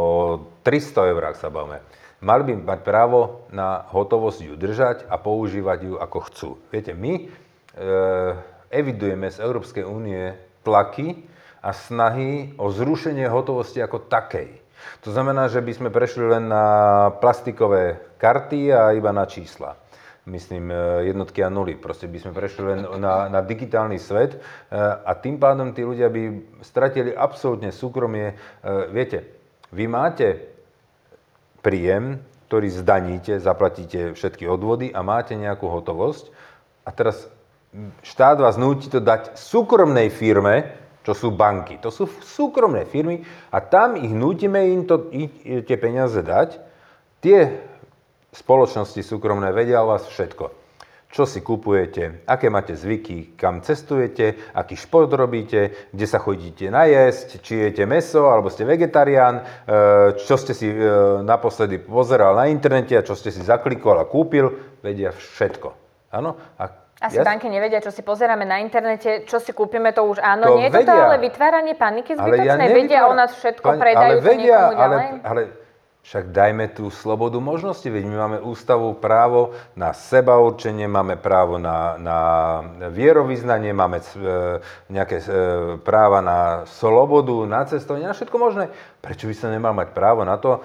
300 0.63 1.11
eurách 1.11 1.35
sa 1.35 1.47
bavíme. 1.47 1.79
Mali 2.21 2.41
by 2.45 2.53
mať 2.61 2.79
právo 2.85 3.49
na 3.49 3.81
hotovosť 3.89 4.39
ju 4.45 4.53
držať 4.53 5.09
a 5.09 5.17
používať 5.17 5.79
ju 5.89 5.93
ako 5.97 6.17
chcú. 6.29 6.49
Viete, 6.69 6.93
my 6.93 7.17
e, 7.17 7.21
evidujeme 8.71 9.27
z 9.27 9.43
Európskej 9.43 9.83
únie 9.83 10.33
tlaky 10.63 11.27
a 11.61 11.75
snahy 11.75 12.55
o 12.57 12.71
zrušenie 12.73 13.27
hotovosti 13.27 13.83
ako 13.83 14.07
takej. 14.09 14.57
To 15.05 15.13
znamená, 15.13 15.45
že 15.45 15.61
by 15.61 15.71
sme 15.77 15.89
prešli 15.93 16.25
len 16.25 16.49
na 16.49 16.65
plastikové 17.21 18.01
karty 18.17 18.73
a 18.73 18.97
iba 18.97 19.13
na 19.13 19.29
čísla 19.29 19.77
myslím, 20.25 20.69
e, 20.71 20.75
jednotky 21.09 21.41
a 21.41 21.49
nuly. 21.49 21.75
Proste 21.75 22.05
by 22.05 22.17
sme 22.21 22.31
prešli 22.35 22.63
len 22.63 22.79
na, 23.01 23.25
na 23.31 23.41
digitálny 23.41 23.97
svet 23.97 24.37
e, 24.37 24.39
a 24.77 25.11
tým 25.17 25.41
pádom 25.41 25.73
tí 25.73 25.81
ľudia 25.81 26.11
by 26.13 26.21
stratili 26.61 27.09
absolútne 27.15 27.73
súkromie. 27.73 28.33
E, 28.33 28.35
Viete, 28.93 29.25
vy 29.73 29.85
máte 29.89 30.27
príjem, 31.65 32.21
ktorý 32.51 32.67
zdaníte, 32.69 33.39
zaplatíte 33.39 34.13
všetky 34.13 34.45
odvody 34.45 34.91
a 34.91 35.01
máte 35.01 35.33
nejakú 35.33 35.65
hotovosť 35.71 36.29
a 36.85 36.89
teraz 36.91 37.25
štát 38.03 38.37
vás 38.39 38.59
núti 38.59 38.91
to 38.91 38.99
dať 38.99 39.39
súkromnej 39.39 40.11
firme, 40.11 40.75
čo 41.01 41.17
sú 41.17 41.33
banky. 41.33 41.81
To 41.81 41.89
sú 41.89 42.05
súkromné 42.05 42.85
firmy 42.85 43.23
a 43.49 43.57
tam 43.63 43.97
ich 43.97 44.11
nútime 44.11 44.61
im 44.69 44.85
to, 44.85 45.09
i- 45.15 45.63
tie 45.65 45.77
peniaze 45.79 46.21
dať. 46.21 46.61
Tie 47.21 47.39
spoločnosti 48.31 49.01
súkromné 49.01 49.49
vedia 49.51 49.81
o 49.81 49.89
vás 49.89 50.05
všetko. 50.05 50.61
Čo 51.11 51.27
si 51.27 51.43
kupujete, 51.43 52.23
aké 52.23 52.47
máte 52.47 52.71
zvyky, 52.71 53.35
kam 53.35 53.59
cestujete, 53.59 54.55
aký 54.55 54.79
šport 54.79 55.11
robíte, 55.11 55.91
kde 55.91 56.07
sa 56.07 56.23
chodíte 56.23 56.71
najesť, 56.71 57.43
či 57.43 57.67
jete 57.67 57.83
meso, 57.83 58.31
alebo 58.31 58.47
ste 58.47 58.63
vegetarián, 58.63 59.43
e, 59.43 59.43
čo 60.23 60.39
ste 60.39 60.55
si 60.55 60.71
e, 60.71 60.79
naposledy 61.19 61.83
pozeral 61.83 62.39
na 62.39 62.47
internete 62.47 62.95
a 62.95 63.03
čo 63.03 63.11
ste 63.19 63.27
si 63.27 63.43
zaklikoval 63.43 63.99
a 63.99 64.07
kúpil, 64.07 64.79
vedia 64.79 65.11
všetko. 65.11 65.75
Áno? 66.15 66.39
A 66.55 66.71
Asi 67.01 67.17
ja- 67.17 67.25
banky 67.25 67.49
nevedia, 67.49 67.81
čo 67.81 67.89
si 67.89 68.05
pozeráme 68.05 68.45
na 68.45 68.61
internete, 68.61 69.25
čo 69.25 69.41
si 69.41 69.49
kúpime, 69.51 69.89
to 69.89 70.05
už 70.05 70.21
áno. 70.21 70.53
To 70.53 70.61
Nie 70.61 70.69
je 70.69 70.85
vedia. 70.85 71.09
ale 71.09 71.17
vytváranie 71.17 71.73
paniky 71.73 72.13
Ale 72.13 72.45
ja 72.45 72.53
zbytočnej? 72.53 72.77
vedia 72.77 72.99
o 73.09 73.13
nás 73.17 73.33
všetko, 73.33 73.65
Pani- 73.65 73.81
predajú 73.81 74.13
ale 74.13 74.21
to 74.21 74.27
vedia, 74.29 74.59
ďalej? 74.69 74.77
Ale, 74.77 74.97
ale 75.25 75.41
však 76.01 76.33
dajme 76.33 76.65
tú 76.73 76.89
slobodu 76.89 77.37
možnosti, 77.37 77.85
veď 77.85 78.03
my 78.05 78.15
máme 78.17 78.37
ústavu 78.41 78.93
právo 78.97 79.53
na 79.73 79.93
seba 79.93 80.37
určenie, 80.37 80.85
máme 80.85 81.13
právo 81.17 81.61
na, 81.61 81.93
na 81.97 82.17
vierovýznanie, 82.89 83.69
máme 83.69 84.01
e, 84.01 84.05
nejaké 84.89 85.21
e, 85.21 85.25
práva 85.81 86.21
na 86.21 86.39
slobodu, 86.65 87.45
na 87.45 87.65
cestovanie, 87.65 88.09
na 88.09 88.17
všetko 88.17 88.33
možné. 88.33 88.69
Prečo 89.01 89.25
by 89.25 89.33
som 89.33 89.49
nemal 89.49 89.73
mať 89.73 89.97
právo 89.97 90.21
na 90.21 90.37
to, 90.37 90.61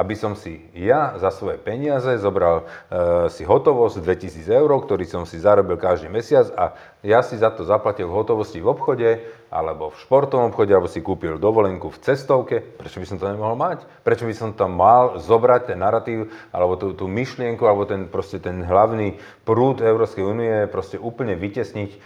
aby 0.00 0.16
som 0.16 0.32
si 0.32 0.64
ja 0.72 1.20
za 1.20 1.28
svoje 1.28 1.60
peniaze 1.60 2.16
zobral 2.16 2.64
e, 2.64 3.28
si 3.28 3.44
hotovosť 3.44 4.00
2000 4.00 4.48
eur, 4.48 4.72
ktorý 4.72 5.04
som 5.04 5.28
si 5.28 5.36
zarobil 5.36 5.76
každý 5.76 6.08
mesiac 6.08 6.48
a 6.56 6.72
ja 7.04 7.22
si 7.22 7.38
za 7.38 7.54
to 7.54 7.62
zaplatil 7.62 8.10
v 8.10 8.16
hotovosti 8.16 8.58
v 8.58 8.72
obchode, 8.74 9.22
alebo 9.48 9.94
v 9.94 10.00
športovom 10.02 10.50
obchode, 10.50 10.74
alebo 10.74 10.90
si 10.90 10.98
kúpil 10.98 11.38
dovolenku 11.38 11.94
v 11.94 11.98
cestovke. 12.02 12.58
Prečo 12.58 12.98
by 12.98 13.06
som 13.06 13.16
to 13.22 13.30
nemohol 13.30 13.54
mať? 13.54 13.86
Prečo 14.02 14.26
by 14.26 14.34
som 14.34 14.50
tam 14.50 14.74
mal 14.74 15.22
zobrať 15.22 15.72
ten 15.72 15.78
narratív, 15.78 16.26
alebo 16.50 16.74
tú, 16.74 16.98
tú 16.98 17.06
myšlienku, 17.06 17.62
alebo 17.64 17.86
ten, 17.86 18.10
proste 18.10 18.42
ten 18.42 18.66
hlavný 18.66 19.14
prúd 19.46 19.78
Európskej 19.78 20.24
únie, 20.26 20.66
proste 20.66 20.98
úplne 20.98 21.38
vytesniť 21.38 21.90
e, 21.94 21.98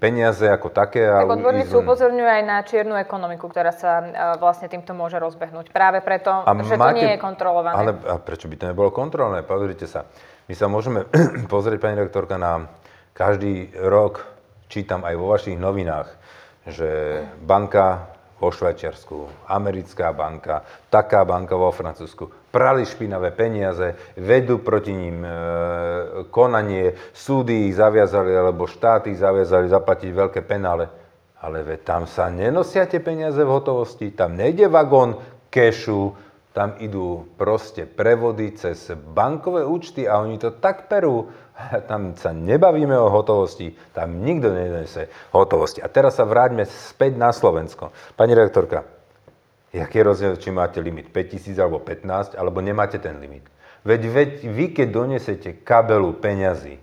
peniaze 0.00 0.48
ako 0.48 0.72
také. 0.72 1.04
Tak 1.04 1.36
odborníci 1.36 1.74
upozorňujú 1.84 2.28
aj 2.32 2.42
na 2.48 2.58
čiernu 2.64 2.96
ekonomiku, 2.96 3.44
ktorá 3.52 3.71
sa 3.74 3.92
e, 4.00 4.06
vlastne 4.38 4.68
týmto 4.68 4.92
môže 4.92 5.18
rozbehnúť. 5.18 5.72
Práve 5.72 6.04
preto, 6.04 6.44
že 6.64 6.76
to 6.76 6.92
nie 6.96 7.16
je 7.16 7.18
kontrolované. 7.18 7.76
Ale 7.76 7.90
a 8.06 8.16
prečo 8.20 8.46
by 8.46 8.56
to 8.60 8.68
nebolo 8.70 8.92
kontrolné? 8.92 9.42
Pozrite 9.42 9.88
sa. 9.88 10.06
My 10.46 10.54
sa 10.54 10.66
môžeme 10.68 11.08
pozrieť, 11.52 11.78
pani 11.80 11.96
rektorka, 11.98 12.36
na 12.36 12.68
každý 13.16 13.72
rok, 13.76 14.24
čítam 14.68 15.04
aj 15.04 15.14
vo 15.16 15.32
vašich 15.32 15.56
novinách, 15.56 16.08
že 16.68 17.20
banka 17.42 18.12
vo 18.42 18.50
Švajčiarsku, 18.50 19.46
americká 19.46 20.10
banka, 20.10 20.66
taká 20.90 21.22
banka 21.22 21.54
vo 21.54 21.70
Francúzsku, 21.70 22.50
prali 22.50 22.82
špinavé 22.82 23.30
peniaze, 23.30 23.94
vedú 24.18 24.58
proti 24.58 24.90
ním 24.90 25.22
e, 25.22 25.30
konanie, 26.34 27.14
súdy 27.14 27.70
ich 27.70 27.78
zaviazali, 27.78 28.34
alebo 28.34 28.66
štáty 28.66 29.14
ich 29.14 29.22
zaviazali 29.22 29.70
zaplatiť 29.70 30.10
veľké 30.10 30.40
penále. 30.42 30.90
Ale 31.42 31.66
veď 31.66 31.80
tam 31.82 32.02
sa 32.06 32.30
nenosia 32.30 32.86
tie 32.86 33.02
peniaze 33.02 33.42
v 33.42 33.50
hotovosti, 33.50 34.14
tam 34.14 34.38
nejde 34.38 34.70
vagón 34.70 35.18
kešu, 35.50 36.14
tam 36.52 36.76
idú 36.78 37.26
proste 37.34 37.88
prevody 37.88 38.52
cez 38.54 38.92
bankové 38.92 39.64
účty 39.64 40.04
a 40.04 40.20
oni 40.20 40.38
to 40.38 40.54
tak 40.62 40.86
perú. 40.86 41.32
Tam 41.90 42.12
sa 42.16 42.32
nebavíme 42.32 42.96
o 42.96 43.12
hotovosti, 43.12 43.72
tam 43.92 44.20
nikto 44.20 44.52
nenese 44.52 45.08
hotovosti. 45.32 45.80
A 45.84 45.88
teraz 45.88 46.20
sa 46.20 46.28
vráťme 46.28 46.64
späť 46.68 47.16
na 47.16 47.30
Slovensko. 47.32 47.92
Pani 48.18 48.34
rektorka, 48.34 48.82
jaký 49.70 49.94
je 50.00 50.04
rozdiel, 50.04 50.34
či 50.36 50.50
máte 50.50 50.82
limit 50.82 51.08
5000 51.14 51.62
alebo 51.62 51.78
15, 51.80 52.34
alebo 52.34 52.58
nemáte 52.58 52.98
ten 52.98 53.16
limit? 53.20 53.46
Veď, 53.82 54.00
veď 54.10 54.30
vy, 54.46 54.66
keď 54.74 54.88
donesete 54.90 55.50
kabelu 55.62 56.14
peňazí, 56.18 56.81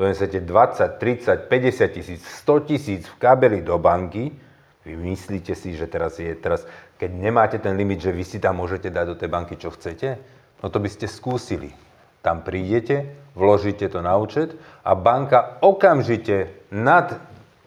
donesete 0.00 0.40
20, 0.40 0.96
30, 0.96 1.44
50 1.44 1.92
tisíc, 1.92 2.20
100 2.24 2.60
tisíc 2.64 3.04
v 3.04 3.14
kabeli 3.20 3.60
do 3.60 3.76
banky, 3.76 4.32
vy 4.80 4.96
myslíte 4.96 5.52
si, 5.52 5.76
že 5.76 5.84
teraz 5.84 6.16
je, 6.16 6.32
teraz, 6.40 6.64
keď 6.96 7.10
nemáte 7.12 7.60
ten 7.60 7.76
limit, 7.76 8.00
že 8.00 8.16
vy 8.16 8.24
si 8.24 8.40
tam 8.40 8.64
môžete 8.64 8.88
dať 8.88 9.04
do 9.12 9.16
tej 9.20 9.28
banky, 9.28 9.60
čo 9.60 9.68
chcete? 9.76 10.16
No 10.64 10.72
to 10.72 10.80
by 10.80 10.88
ste 10.88 11.04
skúsili. 11.04 11.76
Tam 12.24 12.40
prídete, 12.40 13.12
vložíte 13.36 13.92
to 13.92 14.00
na 14.00 14.16
účet 14.16 14.56
a 14.84 14.96
banka 14.96 15.60
okamžite 15.60 16.52
nad 16.72 17.20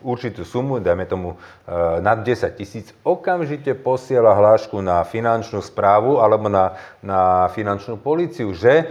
určitú 0.03 0.43
sumu, 0.43 0.77
dajme 0.77 1.05
tomu 1.09 1.29
e, 1.33 1.37
nad 2.01 2.21
10 2.21 2.53
tisíc, 2.53 2.91
okamžite 3.01 3.73
posiela 3.77 4.35
hlášku 4.35 4.77
na 4.83 5.01
finančnú 5.07 5.63
správu 5.63 6.19
alebo 6.19 6.51
na, 6.51 6.77
na 6.99 7.49
finančnú 7.49 7.97
políciu, 7.97 8.51
že 8.53 8.89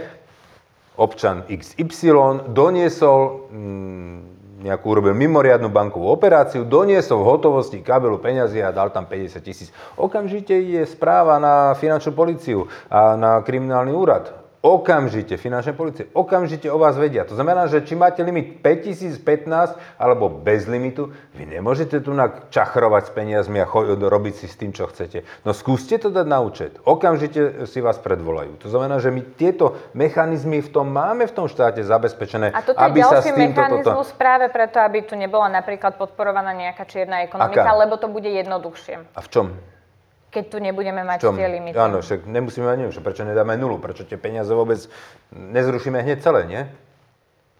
občan 0.97 1.43
XY 1.49 2.51
doniesol 2.53 3.49
mm, 3.49 4.17
nejakú 4.63 4.85
urobil 4.95 5.11
mimoriadnu 5.11 5.67
bankovú 5.67 6.07
operáciu, 6.07 6.63
doniesol 6.63 7.19
v 7.19 7.29
hotovosti 7.35 7.83
kabelu 7.83 8.15
peňazí 8.23 8.63
a 8.63 8.71
dal 8.71 8.95
tam 8.95 9.03
50 9.03 9.43
tisíc. 9.43 9.69
Okamžite 9.99 10.55
je 10.55 10.87
správa 10.87 11.35
na 11.37 11.75
finančnú 11.75 12.15
policiu 12.15 12.71
a 12.87 13.19
na 13.19 13.43
kriminálny 13.43 13.91
úrad. 13.91 14.42
Okamžite, 14.63 15.35
finančné 15.35 15.75
policie, 15.75 16.07
okamžite 16.15 16.71
o 16.71 16.79
vás 16.79 16.95
vedia. 16.95 17.27
To 17.27 17.35
znamená, 17.35 17.67
že 17.67 17.83
či 17.83 17.99
máte 17.99 18.23
limit 18.23 18.63
5015 18.63 19.75
alebo 19.99 20.31
bez 20.31 20.71
limitu, 20.71 21.11
vy 21.35 21.51
nemôžete 21.51 21.99
tu 21.99 22.15
čachrovať 22.47 23.03
s 23.03 23.11
peniazmi 23.11 23.59
a 23.59 23.67
cho- 23.67 23.83
robiť 23.83 24.33
si 24.39 24.47
s 24.47 24.55
tým, 24.55 24.71
čo 24.71 24.87
chcete. 24.87 25.27
No 25.43 25.51
skúste 25.51 25.99
to 25.99 26.07
dať 26.07 26.23
na 26.23 26.39
účet. 26.39 26.79
Okamžite 26.87 27.67
si 27.67 27.83
vás 27.83 27.99
predvolajú. 27.99 28.55
To 28.63 28.71
znamená, 28.71 29.03
že 29.03 29.11
my 29.11 29.35
tieto 29.35 29.75
mechanizmy 29.91 30.63
v 30.63 30.71
tom 30.71 30.87
máme 30.95 31.27
v 31.27 31.35
tom 31.35 31.51
štáte 31.51 31.83
zabezpečené, 31.83 32.55
A 32.55 32.63
toto 32.63 32.79
aby 32.79 33.03
je 33.03 33.11
sa 33.11 33.19
ďalší 33.19 33.31
s 33.31 33.35
týmto 33.35 33.59
mechanizmus 33.59 34.07
toto... 34.15 34.15
práve 34.15 34.47
preto, 34.47 34.79
aby 34.79 35.03
tu 35.03 35.19
nebola 35.19 35.51
napríklad 35.51 35.99
podporovaná 35.99 36.55
nejaká 36.55 36.87
čierna 36.87 37.19
ekonomika, 37.27 37.67
Aká? 37.67 37.83
lebo 37.83 37.99
to 37.99 38.07
bude 38.07 38.31
jednoduchšie, 38.31 39.11
A 39.11 39.19
v 39.19 39.27
čom? 39.27 39.51
Keď 40.33 40.43
tu 40.49 40.57
nebudeme 40.57 41.05
mať 41.05 41.29
čom? 41.29 41.37
tie 41.37 41.45
limity. 41.45 41.77
Áno, 41.77 42.01
však 42.01 42.25
nemusíme 42.25 42.65
mať 42.65 42.89
že 42.89 43.05
prečo 43.05 43.21
nedáme 43.21 43.53
nulu, 43.53 43.77
prečo 43.77 44.01
tie 44.01 44.17
peniaze 44.17 44.49
vôbec 44.49 44.81
nezrušíme 45.31 46.01
hneď 46.01 46.25
celé, 46.25 46.41
nie? 46.49 46.61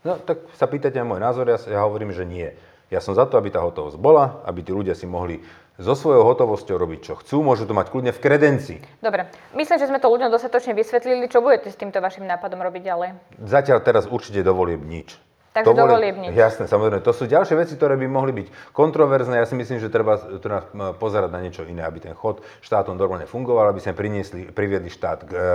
No, 0.03 0.17
tak 0.19 0.43
sa 0.57 0.67
pýtate 0.67 0.97
na 0.99 1.07
môj 1.07 1.21
názor, 1.21 1.47
ja, 1.47 1.55
ja 1.69 1.86
hovorím, 1.86 2.12
že 2.12 2.25
nie. 2.27 2.51
Ja 2.91 2.99
som 2.99 3.15
za 3.15 3.23
to, 3.29 3.39
aby 3.39 3.53
tá 3.53 3.63
hotovosť 3.63 3.95
bola, 3.95 4.43
aby 4.43 4.65
tí 4.65 4.75
ľudia 4.75 4.97
si 4.97 5.07
mohli 5.07 5.39
so 5.81 5.97
svojou 5.97 6.21
hotovosťou 6.27 6.77
robiť, 6.77 6.99
čo 7.01 7.13
chcú, 7.17 7.41
môžu 7.41 7.65
to 7.65 7.73
mať 7.73 7.89
kľudne 7.89 8.13
v 8.13 8.21
kredencii. 8.21 8.79
Dobre, 9.01 9.25
myslím, 9.57 9.77
že 9.81 9.89
sme 9.89 9.97
to 9.97 10.12
ľuďom 10.12 10.29
dostatočne 10.29 10.77
vysvetlili. 10.77 11.25
Čo 11.25 11.41
budete 11.41 11.73
s 11.73 11.77
týmto 11.79 11.97
vašim 11.97 12.29
nápadom 12.29 12.62
robiť 12.62 12.81
ďalej? 12.86 13.09
Zatiaľ 13.41 13.81
teraz 13.81 14.05
určite 14.05 14.45
dovolieb 14.45 14.86
nič. 14.86 15.17
Takže 15.53 15.69
To 15.69 15.85
nič. 16.17 16.33
Jasné, 16.33 16.65
samozrejme. 16.65 17.05
To 17.05 17.13
sú 17.13 17.29
ďalšie 17.29 17.53
veci, 17.53 17.77
ktoré 17.77 17.93
by 17.93 18.09
mohli 18.09 18.33
byť 18.33 18.73
kontroverzné. 18.73 19.37
Ja 19.37 19.45
si 19.45 19.53
myslím, 19.53 19.77
že 19.77 19.93
treba 19.93 20.17
m, 20.17 20.97
pozerať 20.97 21.29
na 21.29 21.45
niečo 21.45 21.61
iné, 21.61 21.85
aby 21.85 22.01
ten 22.01 22.17
chod 22.17 22.41
štátom 22.65 22.97
normálne 22.97 23.29
fungoval, 23.29 23.69
aby 23.69 23.77
sme 23.77 23.93
priniesli, 23.93 24.49
priviedli 24.49 24.89
štát 24.89 25.19
k, 25.21 25.31
e, 25.31 25.45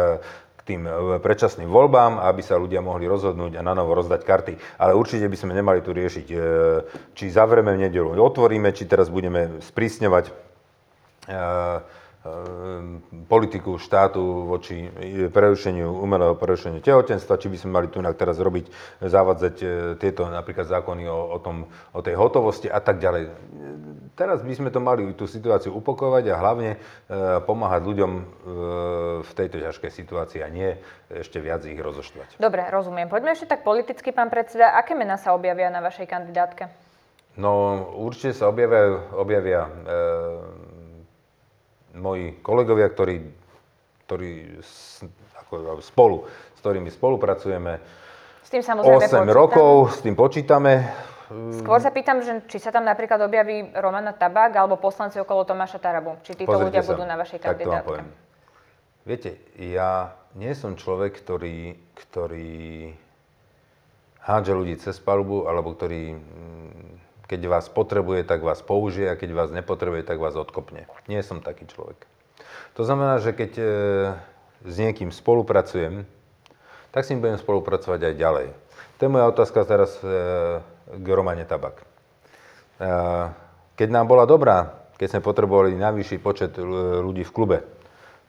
k 0.55 0.61
tým 0.63 0.87
e, 0.87 1.19
predčasným 1.19 1.67
voľbám, 1.67 2.23
aby 2.23 2.47
sa 2.47 2.55
ľudia 2.55 2.79
mohli 2.79 3.11
rozhodnúť 3.11 3.59
a 3.59 3.67
na 3.67 3.75
novo 3.75 3.99
rozdať 3.99 4.23
karty. 4.23 4.55
Ale 4.79 4.95
určite 4.95 5.27
by 5.27 5.35
sme 5.35 5.59
nemali 5.59 5.83
tu 5.83 5.91
riešiť, 5.91 6.27
e, 6.31 6.37
či 7.19 7.35
zavrieme 7.35 7.75
v 7.75 7.91
nedelu, 7.91 8.15
otvoríme, 8.15 8.71
či 8.71 8.87
teraz 8.87 9.11
budeme 9.11 9.59
sprísňovať 9.67 10.31
politiku 13.31 13.79
štátu 13.79 14.51
voči 14.51 14.91
e, 14.91 15.31
prerušeniu, 15.31 16.03
umelého 16.03 16.35
prerušeniu 16.35 16.83
tehotenstva, 16.83 17.39
či 17.39 17.49
by 17.49 17.57
sme 17.57 17.71
mali 17.79 17.87
tu 17.89 18.03
teraz 18.15 18.37
robiť, 18.43 18.67
zavádzať 19.01 19.55
e, 19.63 19.67
tieto 19.97 20.27
napríklad 20.27 20.67
zákony 20.67 21.07
o, 21.07 21.19
o, 21.35 21.39
tom, 21.39 21.71
o 21.95 22.01
tej 22.03 22.19
hotovosti 22.19 22.67
a 22.67 22.83
tak 22.83 22.99
ďalej. 22.99 23.23
E, 23.27 23.31
Teraz 24.19 24.43
by 24.43 24.51
sme 24.51 24.75
to 24.75 24.83
mali 24.83 25.15
tú 25.15 25.31
situáciu 25.31 25.71
upokovať 25.79 26.35
a 26.35 26.43
hlavne 26.43 26.75
e, 26.75 26.79
pomáhať 27.47 27.87
ľuďom 27.87 28.13
e, 28.19 28.23
v 29.23 29.31
tejto 29.31 29.63
ťažkej 29.63 29.91
situácii 29.95 30.43
a 30.43 30.51
nie 30.51 30.75
ešte 31.07 31.39
viac 31.39 31.63
ich 31.63 31.79
rozoštvať. 31.79 32.43
Dobre, 32.43 32.67
rozumiem. 32.67 33.07
Poďme 33.07 33.39
ešte 33.39 33.47
tak 33.47 33.63
politicky, 33.63 34.11
pán 34.11 34.27
predseda. 34.27 34.75
Aké 34.75 34.99
mená 34.99 35.23
sa 35.23 35.39
objavia 35.39 35.71
na 35.71 35.79
vašej 35.79 36.11
kandidátke? 36.11 36.67
No 37.39 37.79
určite 37.95 38.35
sa 38.35 38.51
objavia, 38.51 39.07
objavia 39.15 39.71
e, 39.71 39.71
moji 41.97 42.41
kolegovia, 42.45 42.89
ktorí, 42.91 43.17
ktorí 44.05 44.61
ako, 45.47 45.81
spolu, 45.81 46.29
s 46.29 46.59
ktorými 46.61 46.91
spolupracujeme 46.93 47.81
S 48.45 48.51
tým 48.53 48.65
samozrejme 48.65 49.05
8 49.05 49.09
počítam. 49.09 49.29
rokov, 49.29 49.73
s 49.93 50.01
tým 50.01 50.17
počítame. 50.17 50.73
Skôr 51.29 51.77
sa 51.77 51.93
pýtam, 51.93 52.25
že 52.25 52.41
či 52.49 52.57
sa 52.57 52.73
tam 52.73 52.89
napríklad 52.89 53.21
objaví 53.21 53.77
Romana 53.77 54.17
Tabák 54.17 54.57
alebo 54.57 54.81
poslanci 54.81 55.21
okolo 55.21 55.45
Tomáša 55.45 55.77
Tarabu. 55.77 56.17
Či 56.25 56.41
títo 56.41 56.57
Pozrite 56.57 56.73
ľudia 56.73 56.81
sa, 56.81 56.89
budú 56.89 57.05
na 57.05 57.17
vašej 57.21 57.39
kandidátke. 57.45 58.01
Viete, 59.05 59.37
ja 59.61 60.17
nie 60.33 60.57
som 60.57 60.73
človek, 60.73 61.21
ktorý, 61.21 61.77
ktorý 61.97 62.93
hádže 64.25 64.53
ľudí 64.57 64.75
cez 64.81 64.97
palubu, 65.01 65.49
alebo 65.49 65.77
ktorý, 65.77 66.17
mm, 66.17 66.93
keď 67.29 67.41
vás 67.45 67.69
potrebuje, 67.69 68.25
tak 68.25 68.41
vás 68.41 68.65
použije 68.65 69.13
a 69.13 69.19
keď 69.21 69.31
vás 69.37 69.51
nepotrebuje, 69.53 70.09
tak 70.09 70.17
vás 70.17 70.33
odkopne. 70.33 70.89
Nie 71.13 71.21
som 71.21 71.45
taký 71.45 71.69
človek. 71.69 72.09
To 72.81 72.83
znamená, 72.89 73.21
že 73.21 73.37
keď 73.37 73.53
e, 73.61 73.65
s 74.65 74.75
niekým 74.81 75.13
spolupracujem, 75.13 76.09
tak 76.89 77.05
s 77.05 77.13
ním 77.13 77.21
budem 77.21 77.37
spolupracovať 77.37 78.01
aj 78.01 78.15
ďalej. 78.17 78.49
To 78.97 79.01
je 79.05 79.13
moja 79.13 79.29
otázka 79.29 79.61
teraz 79.69 79.93
e, 80.01 80.09
k 80.89 81.07
Romane 81.13 81.45
Tabak. 81.45 81.85
E, 81.85 81.87
Keď 83.77 83.89
nám 83.93 84.09
bola 84.09 84.25
dobrá, 84.25 84.89
keď 84.97 85.15
sme 85.15 85.21
potrebovali 85.23 85.77
najvyšší 85.77 86.19
počet 86.25 86.57
ľudí 86.59 87.23
v 87.29 87.35
klube, 87.35 87.59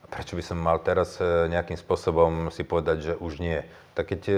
prečo 0.10 0.34
by 0.36 0.43
som 0.43 0.58
mal 0.58 0.82
teraz 0.82 1.22
e, 1.22 1.48
nejakým 1.48 1.78
spôsobom 1.78 2.50
si 2.50 2.65
povedať, 2.65 2.98
že 3.02 3.13
už 3.17 3.39
nie? 3.39 3.62
Tak 3.93 4.15
keď, 4.15 4.22
e, 4.32 4.36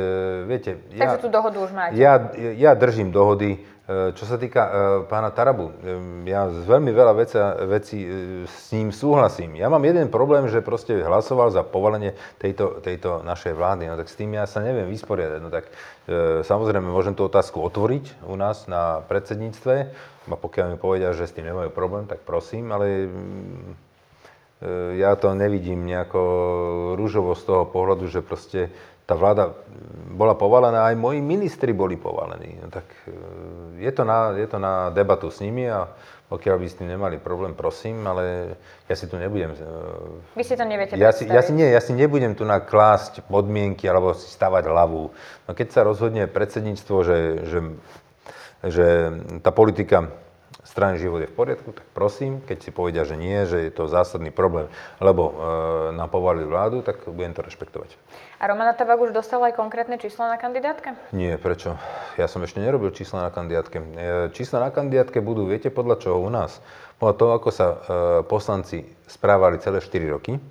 viete, 0.49 0.71
ja, 0.89 1.13
Takže 1.15 1.21
tú 1.21 1.29
dohodu 1.29 1.57
už 1.61 1.71
máte. 1.71 1.93
ja, 1.93 2.17
ja 2.57 2.71
držím 2.73 3.13
dohody. 3.13 3.61
E, 3.85 4.15
Čo 4.15 4.23
sa 4.25 4.41
týka 4.41 4.61
pána 5.05 5.29
Tarabu, 5.29 5.69
ja 6.25 6.49
z 6.49 6.63
veľmi 6.65 6.89
veľa 6.89 7.13
vecí 7.69 7.99
e, 8.01 8.07
s 8.47 8.73
ním 8.73 8.89
súhlasím. 8.89 9.59
Ja 9.59 9.69
mám 9.69 9.83
jeden 9.85 10.09
problém, 10.09 10.49
že 10.49 10.65
proste 10.65 10.97
hlasoval 11.05 11.53
za 11.53 11.61
povolenie 11.61 12.17
tejto, 12.41 12.81
tejto 12.81 13.21
našej 13.21 13.53
vlády. 13.53 13.91
No 13.91 14.01
tak 14.01 14.09
s 14.09 14.17
tým 14.17 14.33
ja 14.33 14.49
sa 14.49 14.65
neviem 14.65 14.89
vysporiadať. 14.89 15.39
No 15.43 15.53
tak 15.53 15.69
samozrejme 16.41 16.89
môžem 16.89 17.13
tú 17.13 17.29
otázku 17.29 17.61
otvoriť 17.61 18.25
u 18.25 18.33
nás 18.33 18.65
na 18.65 19.05
predsedníctve. 19.05 19.75
A 20.31 20.37
pokiaľ 20.37 20.73
mi 20.73 20.77
povedia, 20.81 21.13
že 21.13 21.27
s 21.27 21.35
tým 21.35 21.49
nemajú 21.49 21.69
problém, 21.69 22.05
tak 22.09 22.23
prosím, 22.25 22.71
ale 22.71 23.09
mm, 23.09 23.90
ja 24.97 25.17
to 25.17 25.33
nevidím 25.33 25.89
nejako 25.89 26.21
rúžovo 26.93 27.33
z 27.33 27.43
toho 27.49 27.63
pohľadu, 27.65 28.05
že 28.05 28.21
proste 28.21 28.69
tá 29.11 29.17
vláda 29.17 29.51
bola 30.13 30.39
povalená, 30.39 30.87
aj 30.87 30.95
moji 30.95 31.19
ministri 31.19 31.75
boli 31.75 31.99
povalení. 31.99 32.63
No 32.63 32.71
tak 32.71 32.87
e, 33.03 33.11
je 33.83 33.91
to, 33.91 34.07
na, 34.07 34.31
je 34.37 34.47
to 34.47 34.55
na 34.55 34.87
debatu 34.93 35.27
s 35.27 35.43
nimi 35.43 35.67
a 35.67 35.89
pokiaľ 36.31 36.55
by 36.55 36.67
s 36.69 36.77
tým 36.79 36.87
nemali 36.95 37.19
problém, 37.19 37.51
prosím, 37.51 38.07
ale 38.07 38.55
ja 38.87 38.95
si 38.95 39.11
tu 39.11 39.19
nebudem... 39.19 39.51
e, 39.51 40.39
Vy 40.39 40.43
si 40.47 40.55
to 40.55 40.63
neviete 40.63 40.95
ja 40.95 41.11
si, 41.11 41.27
ja 41.27 41.43
si, 41.43 41.51
nie, 41.51 41.67
ja 41.67 41.83
si 41.83 41.91
nebudem 41.91 42.37
tu 42.39 42.47
naklásť 42.47 43.27
podmienky 43.27 43.83
alebo 43.89 44.15
si 44.15 44.31
stavať 44.31 44.63
hlavu. 44.69 45.11
No 45.43 45.51
keď 45.51 45.67
sa 45.75 45.81
rozhodne 45.83 46.31
predsedníctvo, 46.31 46.95
že, 47.03 47.19
že, 47.51 47.59
že 48.63 48.87
tá 49.43 49.51
politika 49.51 50.07
strany 50.63 51.01
život 51.01 51.25
je 51.25 51.29
v 51.29 51.37
poriadku, 51.37 51.73
tak 51.73 51.85
prosím, 51.93 52.41
keď 52.45 52.57
si 52.61 52.69
povedia, 52.69 53.03
že 53.03 53.17
nie, 53.17 53.45
že 53.49 53.65
je 53.65 53.71
to 53.73 53.89
zásadný 53.89 54.29
problém, 54.29 54.69
lebo 55.01 55.29
e, 55.29 55.33
nám 55.97 56.09
povalili 56.13 56.45
vládu, 56.45 56.85
tak 56.85 57.01
budem 57.09 57.33
to 57.33 57.41
rešpektovať. 57.41 57.97
A 58.41 58.49
Romana 58.49 58.73
Tabák 58.73 58.97
už 58.97 59.13
dostala 59.13 59.49
aj 59.49 59.57
konkrétne 59.57 60.01
čísla 60.01 60.33
na 60.33 60.37
kandidátke? 60.37 60.97
Nie, 61.13 61.37
prečo? 61.37 61.77
Ja 62.17 62.25
som 62.25 62.41
ešte 62.41 62.61
nerobil 62.61 62.89
čísla 62.93 63.29
na 63.29 63.31
kandidátke. 63.33 63.77
E, 63.77 64.33
Čísla 64.33 64.61
na 64.65 64.69
kandidátke 64.73 65.21
budú, 65.21 65.45
viete, 65.49 65.73
podľa 65.73 66.01
čoho 66.01 66.17
u 66.21 66.29
nás? 66.29 66.61
Podľa 67.01 67.15
toho, 67.17 67.31
ako 67.37 67.49
sa 67.49 67.67
e, 67.67 67.75
poslanci 68.25 68.85
správali 69.09 69.57
celé 69.57 69.81
4 69.81 70.13
roky, 70.13 70.37
e, 70.37 70.41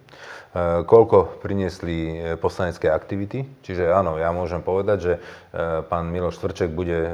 koľko 0.87 1.39
priniesli 1.39 1.99
e, 1.99 2.15
poslanecké 2.35 2.91
aktivity. 2.91 3.47
Čiže 3.63 3.95
áno, 3.95 4.19
ja 4.19 4.35
môžem 4.35 4.63
povedať, 4.63 4.99
že 4.99 5.13
e, 5.15 5.21
pán 5.87 6.11
Miloš 6.11 6.43
Tvrček 6.43 6.75
bude 6.75 6.99
e, 7.07 7.13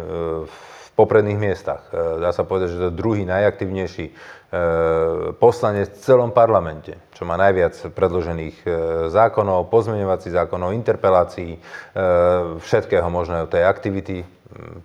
v 0.48 0.85
popredných 0.96 1.38
miestach. 1.38 1.92
E, 1.92 2.24
Dá 2.24 2.32
sa 2.32 2.42
povedať, 2.42 2.74
že 2.74 2.80
to 2.80 2.86
je 2.90 2.98
druhý 2.98 3.22
najaktívnejší 3.28 4.06
e, 4.08 4.12
poslanec 5.36 5.92
v 5.92 6.00
celom 6.00 6.32
parlamente, 6.32 6.96
čo 7.12 7.28
má 7.28 7.36
najviac 7.36 7.92
predložených 7.92 8.56
e, 8.64 8.68
zákonov, 9.12 9.68
pozmeňovacích 9.68 10.32
zákonov, 10.32 10.72
interpelácií, 10.72 11.60
všetkého 12.56 13.08
možného 13.12 13.44
tej 13.50 13.68
aktivity, 13.68 14.24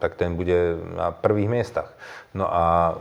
tak 0.02 0.20
ten 0.20 0.36
bude 0.36 0.76
na 0.98 1.16
prvých 1.16 1.48
miestach. 1.48 1.96
No 2.32 2.48
a 2.48 2.64
e, 2.64 2.92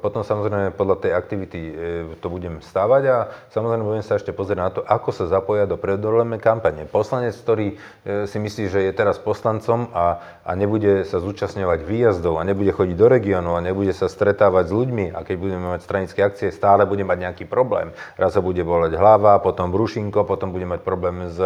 potom 0.00 0.24
samozrejme 0.24 0.72
podľa 0.72 1.04
tej 1.04 1.12
aktivity 1.12 1.60
e, 1.68 1.72
to 2.16 2.32
budem 2.32 2.64
stávať 2.64 3.02
a 3.12 3.16
samozrejme 3.52 3.84
budem 3.84 4.00
sa 4.00 4.16
ešte 4.16 4.32
pozrieť 4.32 4.56
na 4.56 4.72
to, 4.72 4.80
ako 4.80 5.12
sa 5.12 5.28
zapoja 5.28 5.68
do 5.68 5.76
predvolenej 5.76 6.40
kampane. 6.40 6.88
Poslanec, 6.88 7.36
ktorý 7.36 7.76
e, 7.76 8.24
si 8.24 8.40
myslí, 8.40 8.72
že 8.72 8.80
je 8.88 8.92
teraz 8.96 9.20
poslancom 9.20 9.92
a, 9.92 10.24
a 10.48 10.56
nebude 10.56 11.04
sa 11.04 11.20
zúčastňovať 11.20 11.84
výjazdov 11.84 12.40
a 12.40 12.46
nebude 12.48 12.72
chodiť 12.72 12.96
do 12.96 13.06
regiónov 13.12 13.60
a 13.60 13.64
nebude 13.64 13.92
sa 13.92 14.08
stretávať 14.08 14.72
s 14.72 14.76
ľuďmi 14.76 15.12
a 15.12 15.28
keď 15.28 15.36
budeme 15.36 15.66
mať 15.76 15.80
stranické 15.84 16.24
akcie, 16.24 16.48
stále 16.48 16.88
bude 16.88 17.04
mať 17.04 17.20
nejaký 17.20 17.44
problém. 17.44 17.92
Raz 18.16 18.32
sa 18.32 18.40
bude 18.40 18.64
boleť 18.64 18.96
hlava, 18.96 19.44
potom 19.44 19.68
brušinko, 19.68 20.24
potom 20.24 20.56
bude 20.56 20.64
mať 20.64 20.80
problém 20.80 21.28
s, 21.28 21.36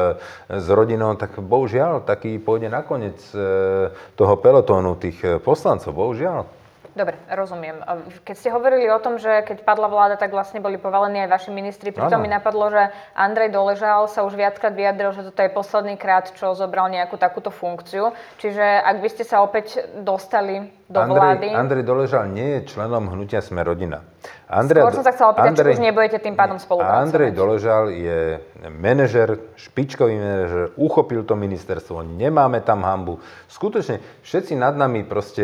s 0.46 0.66
rodinou, 0.70 1.18
tak 1.18 1.34
bohužiaľ 1.42 2.06
taký 2.06 2.38
pôjde 2.38 2.70
nakoniec 2.70 3.18
e, 3.34 3.90
toho 4.14 4.34
pelotónu 4.38 4.94
tých 5.02 5.42
poslancov, 5.42 5.90
bohužiaľ. 5.98 6.62
Dobre, 6.94 7.18
rozumiem. 7.26 7.83
Keď 8.22 8.37
ste 8.38 8.54
hovorili 8.54 8.87
o 8.87 9.02
tom, 9.02 9.18
že 9.18 9.42
keď 9.42 9.66
padla 9.66 9.90
vláda, 9.90 10.14
tak 10.14 10.30
vlastne 10.30 10.62
boli 10.62 10.78
povalení 10.78 11.26
aj 11.26 11.30
vaši 11.30 11.50
ministri, 11.50 11.90
pritom 11.90 12.22
mi 12.22 12.30
napadlo, 12.30 12.70
že 12.70 12.94
Andrej 13.18 13.50
Doležal 13.50 14.07
sa 14.07 14.22
už 14.22 14.38
viackrát 14.38 14.70
vyjadril, 14.70 15.11
že 15.11 15.26
toto 15.26 15.42
je 15.42 15.50
posledný 15.50 15.98
krát, 15.98 16.30
čo 16.30 16.54
zobral 16.54 16.87
nejakú 16.94 17.18
takúto 17.18 17.50
funkciu. 17.50 18.14
Čiže 18.38 18.62
ak 18.62 19.02
by 19.02 19.09
ste 19.11 19.26
sa 19.26 19.42
opäť 19.42 19.83
dostali 20.07 20.70
do 20.87 21.02
vlády... 21.02 21.50
Andrej, 21.50 21.83
Andrej 21.83 21.85
Doležal 21.85 22.30
nie 22.30 22.62
je 22.62 22.70
členom 22.70 23.11
hnutia 23.11 23.42
Sme 23.42 23.66
rodina. 23.66 24.07
Skôr 24.46 24.94
som 24.94 25.02
sa 25.02 25.11
chcela 25.11 25.35
opýtať, 25.35 25.66
či 25.66 25.74
už 25.74 25.83
nebudete 25.83 26.22
tým 26.22 26.38
pádom 26.38 26.62
spolupracovať. 26.62 27.02
Andrej 27.11 27.30
Doležal 27.35 27.90
je 27.90 28.38
manažer, 28.70 29.35
špičkový 29.59 30.14
manažer, 30.14 30.70
uchopil 30.78 31.26
to 31.26 31.35
ministerstvo, 31.35 32.07
nemáme 32.07 32.62
tam 32.62 32.87
hambu. 32.87 33.18
Skutočne 33.50 33.98
všetci 34.22 34.54
nad 34.54 34.78
nami 34.78 35.02
proste 35.02 35.42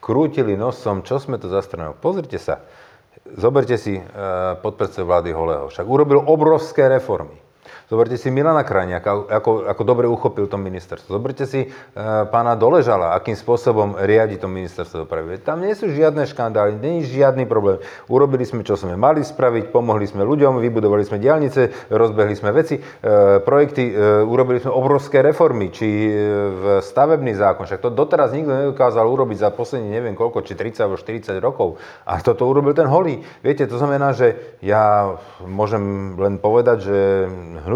krútili 0.00 0.56
nosom, 0.56 1.04
čo 1.04 1.20
sme 1.20 1.36
to 1.36 1.46
za 1.52 1.60
stranu. 1.60 1.92
Pozrite 1.94 2.40
sa, 2.40 2.64
zoberte 3.36 3.76
si 3.76 4.00
uh, 4.00 4.56
podpredsedu 4.58 5.04
vlády 5.04 5.30
Holého, 5.36 5.68
však 5.68 5.86
urobil 5.86 6.24
obrovské 6.24 6.88
reformy. 6.88 7.49
Zoberte 7.90 8.14
si 8.14 8.30
Milana 8.30 8.62
Krajniaka, 8.62 9.26
ako, 9.26 9.66
ako 9.66 9.82
dobre 9.82 10.06
uchopil 10.06 10.46
to 10.46 10.54
ministerstvo. 10.54 11.18
Zoberte 11.18 11.42
si 11.42 11.66
uh, 11.66 12.22
pána 12.30 12.54
Doležala, 12.54 13.18
akým 13.18 13.34
spôsobom 13.34 13.98
riadi 13.98 14.38
to 14.38 14.46
ministerstvo 14.46 15.10
dopravy. 15.10 15.42
Tam 15.42 15.58
nie 15.58 15.74
sú 15.74 15.90
žiadne 15.90 16.22
škandály, 16.22 16.78
nie 16.78 17.02
je 17.02 17.18
žiadny 17.18 17.50
problém. 17.50 17.82
Urobili 18.06 18.46
sme, 18.46 18.62
čo 18.62 18.78
sme 18.78 18.94
mali 18.94 19.26
spraviť, 19.26 19.74
pomohli 19.74 20.06
sme 20.06 20.22
ľuďom, 20.22 20.62
vybudovali 20.62 21.02
sme 21.02 21.18
diálnice, 21.18 21.90
rozbehli 21.90 22.38
sme 22.38 22.54
veci, 22.54 22.78
uh, 22.78 23.42
projekty, 23.42 23.90
uh, 23.90 24.22
urobili 24.22 24.62
sme 24.62 24.70
obrovské 24.70 25.18
reformy, 25.26 25.74
či 25.74 25.90
v 26.46 26.78
stavebný 26.86 27.34
zákon. 27.34 27.66
Však 27.66 27.82
to 27.82 27.90
doteraz 27.90 28.30
nikto 28.30 28.54
nedokázal 28.54 29.02
urobiť 29.02 29.42
za 29.42 29.50
poslední 29.50 29.90
neviem 29.90 30.14
koľko, 30.14 30.46
či 30.46 30.54
30 30.54 30.86
alebo 30.86 30.94
40 30.94 31.42
rokov. 31.42 31.82
A 32.06 32.22
toto 32.22 32.46
urobil 32.46 32.70
ten 32.70 32.86
holý. 32.86 33.18
Viete, 33.42 33.66
to 33.66 33.82
znamená, 33.82 34.14
že 34.14 34.38
ja 34.62 35.18
môžem 35.42 36.14
len 36.14 36.38
povedať, 36.38 36.86
že 36.86 36.96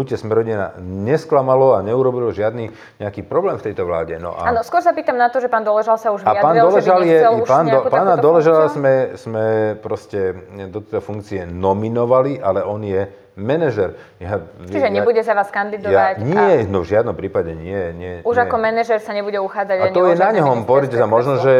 hnutie 0.05 0.21
Smerodina 0.21 0.77
nesklamalo 0.77 1.73
a 1.73 1.81
neurobilo 1.81 2.29
žiadny 2.29 2.69
nejaký 3.01 3.25
problém 3.25 3.57
v 3.57 3.65
tejto 3.65 3.89
vláde. 3.89 4.21
No 4.21 4.37
a... 4.37 4.53
Áno, 4.53 4.61
skôr 4.61 4.85
sa 4.85 4.93
pýtam 4.93 5.17
na 5.17 5.33
to, 5.33 5.41
že 5.41 5.49
pán 5.49 5.65
Doležal 5.65 5.97
sa 5.97 6.13
už 6.13 6.21
vyjadril, 6.21 6.37
a 6.37 6.45
pán 6.45 6.55
Doležal 6.61 7.01
že 7.01 7.01
by 7.01 7.09
je, 7.09 7.19
už 7.41 7.47
pán 7.49 7.65
do, 7.65 7.79
pána 7.89 8.15
Doležala 8.21 8.69
sme, 8.69 9.17
sme 9.17 9.45
proste 9.81 10.45
do 10.69 10.85
tejto 10.85 11.01
funkcie 11.01 11.49
nominovali, 11.49 12.37
ale 12.37 12.61
on 12.61 12.85
je 12.85 13.24
manažer. 13.35 13.99
Ja, 14.17 14.39
Čiže 14.63 14.87
ja, 14.87 14.95
nebude 14.95 15.19
za 15.21 15.35
vás 15.35 15.51
kandidovať? 15.51 15.91
Ja, 15.91 16.23
nie, 16.23 16.63
a... 16.63 16.67
no 16.67 16.81
v 16.81 16.87
žiadnom 16.87 17.15
prípade 17.15 17.51
nie. 17.51 17.91
nie 17.91 18.13
Už 18.23 18.35
nie. 18.39 18.43
ako 18.47 18.55
manažer 18.57 19.03
sa 19.03 19.11
nebude 19.11 19.37
uchádzať 19.43 19.77
A 19.79 19.91
to 19.91 20.07
je 20.07 20.15
na 20.15 20.31
ňom, 20.31 20.63
povedete 20.63 20.95
sa, 20.95 21.05
možno, 21.05 21.43
že 21.43 21.53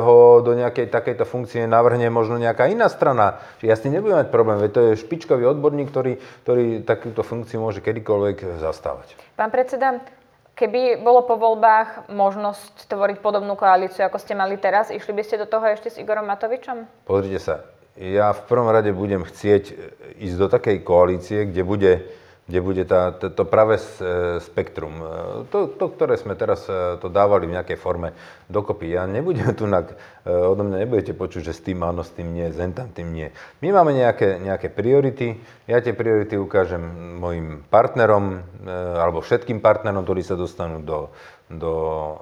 ho 0.00 0.40
do 0.40 0.56
nejakej 0.56 0.88
takejto 0.88 1.28
funkcie 1.28 1.68
navrhne 1.68 2.08
možno 2.08 2.40
nejaká 2.40 2.72
iná 2.72 2.88
strana. 2.88 3.38
Ja 3.60 3.76
s 3.76 3.84
tým 3.84 3.94
nebudem 3.94 4.24
mať 4.24 4.28
problém, 4.32 4.58
veď 4.58 4.70
to 4.72 4.80
je 4.90 4.92
špičkový 5.00 5.44
odborník, 5.44 5.92
ktorý, 5.92 6.16
ktorý 6.42 6.82
takúto 6.88 7.20
funkciu 7.20 7.60
môže 7.60 7.84
kedykoľvek 7.84 8.58
zastávať. 8.58 9.14
Pán 9.36 9.52
predseda, 9.52 10.00
Keby 10.60 11.00
bolo 11.00 11.24
po 11.24 11.40
voľbách 11.40 12.12
možnosť 12.12 12.84
tvoriť 12.84 13.24
podobnú 13.24 13.56
koalíciu, 13.56 14.04
ako 14.04 14.20
ste 14.20 14.36
mali 14.36 14.60
teraz, 14.60 14.92
išli 14.92 15.16
by 15.16 15.24
ste 15.24 15.40
do 15.40 15.48
toho 15.48 15.64
ešte 15.64 15.88
s 15.88 15.96
Igorom 15.96 16.28
Matovičom? 16.28 16.84
Pozrite 17.08 17.40
sa, 17.40 17.64
ja 18.00 18.32
v 18.32 18.40
prvom 18.48 18.72
rade 18.72 18.96
budem 18.96 19.20
chcieť 19.20 19.64
e, 19.68 19.74
ísť 20.24 20.36
do 20.40 20.48
takej 20.48 20.76
koalície, 20.80 21.44
kde 21.44 21.62
bude, 21.68 21.92
kde 22.48 22.60
bude 22.64 22.82
tá, 22.88 23.12
to, 23.12 23.28
to 23.28 23.44
pravé 23.44 23.76
e, 23.76 23.84
spektrum. 24.40 24.96
E, 24.96 25.04
to, 25.52 25.68
to, 25.68 25.84
ktoré 25.92 26.16
sme 26.16 26.32
teraz 26.32 26.64
to 26.96 27.12
dávali 27.12 27.44
v 27.44 27.60
nejakej 27.60 27.76
forme 27.76 28.16
dokopy. 28.48 28.96
Ja 28.96 29.04
nebudem 29.04 29.52
tu, 29.52 29.68
odo 30.24 30.62
mňa 30.64 30.88
nebudete 30.88 31.12
počuť, 31.12 31.52
že 31.52 31.52
s 31.52 31.60
tým 31.60 31.84
áno, 31.84 32.00
s 32.00 32.16
tým 32.16 32.32
nie, 32.32 32.48
zen 32.56 32.72
tým 32.72 33.12
nie. 33.12 33.28
My 33.60 33.68
máme 33.68 33.92
nejaké, 33.92 34.40
nejaké 34.40 34.72
priority, 34.72 35.36
ja 35.68 35.84
tie 35.84 35.92
priority 35.92 36.40
ukážem 36.40 36.80
mojim 37.20 37.68
partnerom, 37.68 38.40
alebo 38.96 39.20
všetkým 39.20 39.60
partnerom, 39.60 40.08
ktorí 40.08 40.24
sa 40.24 40.40
dostanú 40.40 40.80
do, 40.80 41.12
do 41.50 41.74
e, 41.74 42.14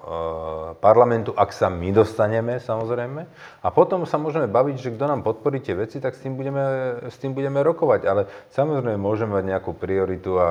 parlamentu, 0.80 1.36
ak 1.36 1.52
sa 1.52 1.68
my 1.68 1.92
dostaneme, 1.92 2.56
samozrejme. 2.64 3.28
A 3.60 3.68
potom 3.68 4.08
sa 4.08 4.16
môžeme 4.16 4.48
baviť, 4.48 4.76
že 4.80 4.94
kto 4.96 5.04
nám 5.04 5.20
podporí 5.20 5.60
tie 5.60 5.76
veci, 5.76 6.00
tak 6.00 6.16
s 6.16 6.24
tým 6.24 6.32
budeme, 6.32 6.64
s 7.04 7.20
tým 7.20 7.36
budeme 7.36 7.60
rokovať. 7.60 8.08
Ale 8.08 8.24
samozrejme 8.56 8.96
môžeme 8.96 9.36
mať 9.36 9.44
nejakú 9.52 9.76
prioritu 9.76 10.40
a 10.40 10.48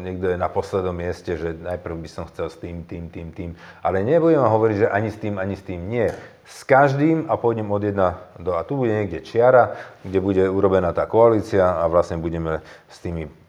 niekto 0.00 0.32
je 0.32 0.40
na 0.40 0.48
poslednom 0.48 0.96
mieste, 0.96 1.36
že 1.36 1.52
najprv 1.52 1.94
by 2.00 2.08
som 2.08 2.24
chcel 2.32 2.48
s 2.48 2.56
tým, 2.56 2.88
tým, 2.88 3.12
tým, 3.12 3.28
tým. 3.36 3.50
Ale 3.84 4.00
nebudem 4.00 4.40
hovoriť, 4.40 4.88
že 4.88 4.88
ani 4.88 5.12
s 5.12 5.18
tým, 5.20 5.36
ani 5.36 5.54
s 5.60 5.62
tým 5.68 5.80
nie. 5.84 6.08
S 6.48 6.64
každým 6.64 7.28
a 7.28 7.36
pôjdem 7.36 7.68
od 7.68 7.84
jedna 7.84 8.24
do... 8.40 8.56
A 8.56 8.64
tu 8.64 8.80
bude 8.80 8.92
niekde 8.92 9.20
čiara, 9.20 9.76
kde 10.00 10.20
bude 10.24 10.44
urobená 10.48 10.96
tá 10.96 11.04
koalícia 11.04 11.76
a 11.76 11.84
vlastne 11.92 12.16
budeme 12.16 12.64
s 12.88 13.00
tými 13.04 13.43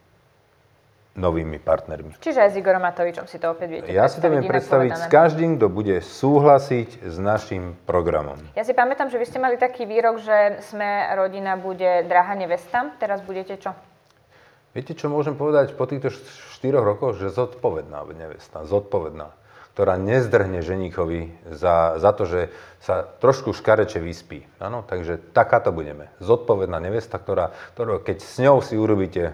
novými 1.15 1.63
partnermi. 1.63 2.19
Čiže 2.19 2.43
aj 2.43 2.49
s 2.51 2.56
Igorom 2.60 2.84
Matovičom 2.84 3.23
si 3.25 3.39
to 3.39 3.56
opäť 3.56 3.67
viete 3.71 3.88
Ja 3.88 4.12
si 4.12 4.19
to 4.19 4.28
viem 4.28 4.43
predstaviť 4.43 4.91
povedané. 4.91 5.08
s 5.08 5.12
každým, 5.12 5.51
kto 5.56 5.67
bude 5.71 5.95
súhlasiť 6.04 7.08
s 7.08 7.15
našim 7.15 7.80
programom. 7.88 8.36
Ja 8.54 8.67
si 8.67 8.75
pamätám, 8.75 9.08
že 9.08 9.15
vy 9.15 9.25
ste 9.25 9.39
mali 9.39 9.56
taký 9.56 9.88
výrok, 9.88 10.19
že 10.19 10.60
sme 10.67 11.08
rodina 11.15 11.56
bude 11.56 12.04
drahá 12.04 12.36
nevesta. 12.36 12.91
Teraz 12.99 13.23
budete 13.23 13.56
čo? 13.56 13.71
Viete, 14.75 14.91
čo 14.91 15.08
môžem 15.08 15.39
povedať 15.39 15.71
po 15.80 15.88
týchto 15.88 16.12
štyroch 16.60 16.84
rokoch? 16.84 17.15
Že 17.15 17.32
zodpovedná 17.32 18.04
nevesta, 18.12 18.67
zodpovedná, 18.67 19.32
ktorá 19.71 19.95
nezdrhne 19.95 20.60
ženíchovi 20.60 21.32
za, 21.47 21.95
za 21.95 22.12
to, 22.12 22.28
že 22.28 22.51
sa 22.84 23.08
trošku 23.08 23.56
škareče 23.56 24.04
vyspí. 24.04 24.43
Áno, 24.60 24.84
takže 24.84 25.15
takáto 25.32 25.71
budeme. 25.71 26.12
Zodpovedná 26.19 26.84
nevesta, 26.84 27.15
ktorá, 27.15 27.56
ktorá 27.71 28.04
keď 28.04 28.17
s 28.19 28.36
ňou 28.43 28.60
si 28.60 28.75
urobíte 28.75 29.32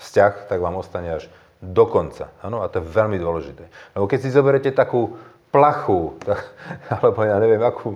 vzťah, 0.00 0.48
tak 0.48 0.58
vám 0.58 0.80
ostane 0.80 1.12
až 1.20 1.28
do 1.60 1.84
konca. 1.84 2.32
Ano? 2.40 2.64
A 2.64 2.72
to 2.72 2.80
je 2.80 2.88
veľmi 2.88 3.20
dôležité. 3.20 3.68
Lebo 3.92 4.08
keď 4.08 4.18
si 4.24 4.32
zoberete 4.32 4.72
takú 4.72 5.14
plachu, 5.52 6.16
tak, 6.24 6.40
alebo 6.96 7.20
ja 7.22 7.36
neviem 7.36 7.60
akú, 7.60 7.94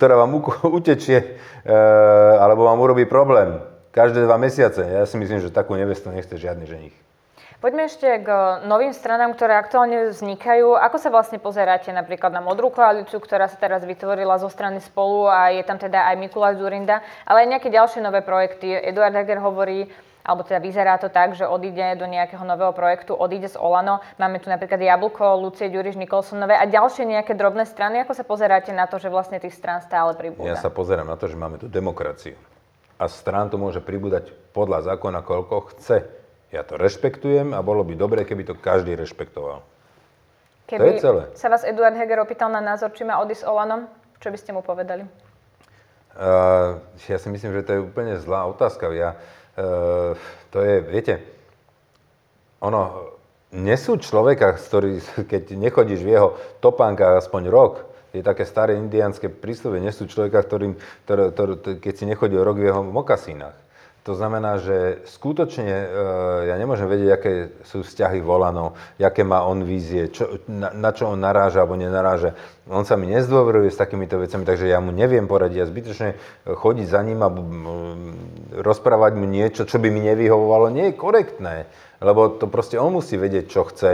ktorá 0.00 0.16
vám 0.16 0.32
utečie, 0.72 1.36
e, 1.62 1.76
alebo 2.40 2.64
vám 2.64 2.80
urobí 2.80 3.04
problém 3.04 3.60
každé 3.92 4.24
dva 4.24 4.40
mesiace, 4.40 4.80
ja 4.80 5.04
si 5.04 5.20
myslím, 5.20 5.38
že 5.44 5.52
takú 5.52 5.76
nevestu 5.76 6.08
nechce 6.08 6.32
žiadny 6.40 6.64
ženich. 6.64 6.96
Poďme 7.62 7.86
ešte 7.86 8.08
k 8.26 8.28
novým 8.66 8.90
stranám, 8.90 9.38
ktoré 9.38 9.54
aktuálne 9.54 10.10
vznikajú. 10.10 10.74
Ako 10.74 10.98
sa 10.98 11.14
vlastne 11.14 11.38
pozeráte 11.38 11.94
napríklad 11.94 12.34
na 12.34 12.42
modrú 12.42 12.74
koalíciu, 12.74 13.22
ktorá 13.22 13.46
sa 13.46 13.54
teraz 13.54 13.86
vytvorila 13.86 14.34
zo 14.42 14.50
strany 14.50 14.82
spolu 14.82 15.30
a 15.30 15.54
je 15.54 15.62
tam 15.62 15.78
teda 15.78 16.10
aj 16.10 16.18
Mikuláš 16.18 16.58
Zurinda, 16.58 17.06
ale 17.22 17.46
aj 17.46 17.50
nejaké 17.54 17.68
ďalšie 17.70 18.02
nové 18.02 18.18
projekty. 18.26 18.66
Eduard 18.66 19.14
Heger 19.14 19.38
hovorí, 19.38 19.86
alebo 20.22 20.46
teda 20.46 20.62
vyzerá 20.62 20.94
to 21.02 21.10
tak, 21.10 21.34
že 21.34 21.46
odíde 21.46 21.98
do 21.98 22.06
nejakého 22.06 22.42
nového 22.46 22.70
projektu, 22.70 23.14
odíde 23.14 23.50
z 23.50 23.58
Olano. 23.58 23.98
Máme 24.22 24.38
tu 24.38 24.46
napríklad 24.46 24.78
Jablko, 24.78 25.42
Lucie 25.42 25.66
Ďuriš 25.66 25.98
Nikolsonové 25.98 26.54
a 26.54 26.64
ďalšie 26.66 27.02
nejaké 27.06 27.34
drobné 27.34 27.66
strany. 27.66 27.98
Ako 28.06 28.14
sa 28.14 28.22
pozeráte 28.22 28.70
na 28.70 28.86
to, 28.86 29.02
že 29.02 29.10
vlastne 29.10 29.42
tých 29.42 29.54
strán 29.58 29.82
stále 29.82 30.14
pribúda? 30.14 30.54
Ja 30.54 30.58
sa 30.58 30.70
pozerám 30.70 31.10
na 31.10 31.18
to, 31.18 31.26
že 31.26 31.34
máme 31.34 31.58
tu 31.58 31.66
demokraciu. 31.66 32.38
A 33.02 33.10
strán 33.10 33.50
to 33.50 33.58
môže 33.58 33.82
pribúdať 33.82 34.30
podľa 34.54 34.94
zákona, 34.94 35.26
koľko 35.26 35.74
chce. 35.74 36.06
Ja 36.54 36.62
to 36.62 36.78
rešpektujem 36.78 37.50
a 37.50 37.58
bolo 37.64 37.82
by 37.82 37.98
dobre, 37.98 38.22
keby 38.22 38.46
to 38.46 38.54
každý 38.54 38.94
rešpektoval. 38.94 39.66
Keby 40.70 40.78
to 40.78 40.86
je 40.86 40.94
celé. 41.02 41.22
sa 41.34 41.50
vás 41.50 41.66
Eduard 41.66 41.98
Heger 41.98 42.22
opýtal 42.22 42.46
na 42.54 42.62
názor, 42.62 42.94
či 42.94 43.02
má 43.02 43.18
odísť 43.18 43.42
Olano, 43.42 43.90
čo 44.22 44.30
by 44.30 44.38
ste 44.38 44.54
mu 44.54 44.62
povedali? 44.62 45.02
Uh, 46.12 46.78
ja 47.08 47.16
si 47.16 47.26
myslím, 47.32 47.56
že 47.56 47.64
to 47.66 47.70
je 47.74 47.80
úplne 47.82 48.14
zlá 48.20 48.46
otázka. 48.46 48.92
Ja, 48.92 49.16
Uh, 49.16 49.41
to 50.50 50.58
je, 50.60 50.74
viete, 50.80 51.20
ono, 52.62 53.12
nesú 53.52 54.00
človeka, 54.00 54.56
ktorý, 54.56 54.98
keď 55.30 55.42
nechodíš 55.54 56.00
v 56.02 56.12
jeho 56.16 56.28
topánkach 56.64 57.20
aspoň 57.20 57.42
rok, 57.52 57.72
je 58.12 58.20
také 58.20 58.44
staré 58.44 58.76
indiánske 58.76 59.32
príslovie, 59.32 59.80
nesú 59.80 60.04
človeka, 60.04 60.44
ktorým, 60.44 60.76
ktorý, 61.08 61.22
ktorý, 61.32 61.52
keď 61.80 61.94
si 61.96 62.04
nechodí 62.04 62.36
rok 62.36 62.60
v 62.60 62.68
jeho 62.68 62.84
mokasínach. 62.84 63.56
To 64.02 64.18
znamená, 64.18 64.58
že 64.58 65.06
skutočne 65.06 65.70
e, 65.70 65.86
ja 66.50 66.58
nemôžem 66.58 66.90
vedieť, 66.90 67.10
aké 67.14 67.32
sú 67.62 67.86
vzťahy 67.86 68.18
volanov, 68.18 68.74
aké 68.98 69.22
má 69.22 69.46
on 69.46 69.62
vízie, 69.62 70.10
čo, 70.10 70.42
na, 70.50 70.74
na 70.74 70.90
čo 70.90 71.14
on 71.14 71.22
naráža 71.22 71.62
alebo 71.62 71.78
nenaráža. 71.78 72.34
On 72.66 72.82
sa 72.82 72.98
mi 72.98 73.06
nezdôveruje 73.06 73.70
s 73.70 73.78
takýmito 73.78 74.18
vecami, 74.18 74.42
takže 74.42 74.66
ja 74.66 74.82
mu 74.82 74.90
neviem 74.90 75.30
poradiť. 75.30 75.58
Ja 75.58 75.70
zbytočne 75.70 76.08
chodiť 76.50 76.86
za 76.90 76.98
ním 77.06 77.22
a 77.22 77.30
rozprávať 78.58 79.12
mu 79.14 79.26
niečo, 79.30 79.70
čo 79.70 79.78
by 79.78 79.86
mi 79.94 80.02
nevyhovovalo, 80.02 80.74
nie 80.74 80.90
je 80.90 80.98
korektné. 80.98 81.70
Lebo 82.02 82.36
to 82.36 82.50
proste 82.50 82.76
on 82.76 82.92
musí 82.92 83.14
vedieť, 83.14 83.44
čo 83.46 83.62
chce, 83.70 83.90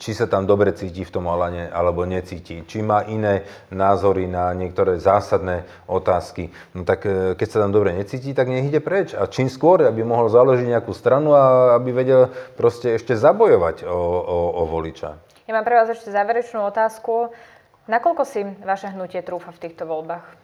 či 0.00 0.10
sa 0.16 0.26
tam 0.26 0.48
dobre 0.48 0.72
cíti 0.72 1.04
v 1.04 1.12
tom 1.12 1.28
Alane, 1.28 1.68
alebo 1.68 2.08
necíti. 2.08 2.64
Či 2.64 2.80
má 2.80 3.04
iné 3.04 3.44
názory 3.68 4.24
na 4.24 4.50
niektoré 4.56 4.96
zásadné 4.96 5.68
otázky. 5.86 6.48
No 6.72 6.88
tak 6.88 7.04
e, 7.04 7.36
keď 7.36 7.48
sa 7.48 7.58
tam 7.62 7.70
dobre 7.76 7.92
necíti, 7.92 8.32
tak 8.32 8.48
nech 8.48 8.66
ide 8.66 8.80
preč. 8.80 9.12
A 9.12 9.28
čím 9.28 9.52
skôr, 9.52 9.84
aby 9.84 10.00
mohol 10.00 10.32
založiť 10.32 10.66
nejakú 10.72 10.96
stranu 10.96 11.36
a 11.36 11.76
aby 11.76 11.92
vedel 11.92 12.32
proste 12.56 12.96
ešte 12.96 13.12
zabojovať 13.12 13.84
o, 13.84 13.92
o, 13.92 14.38
o 14.58 14.62
voliča. 14.66 15.20
Ja 15.44 15.52
mám 15.52 15.68
pre 15.68 15.76
vás 15.76 15.92
ešte 15.92 16.08
záverečnú 16.08 16.64
otázku. 16.64 17.34
Nakoľko 17.90 18.22
si 18.24 18.46
vaše 18.62 18.88
hnutie 18.88 19.20
trúfa 19.20 19.52
v 19.52 19.68
týchto 19.68 19.84
voľbách? 19.84 20.42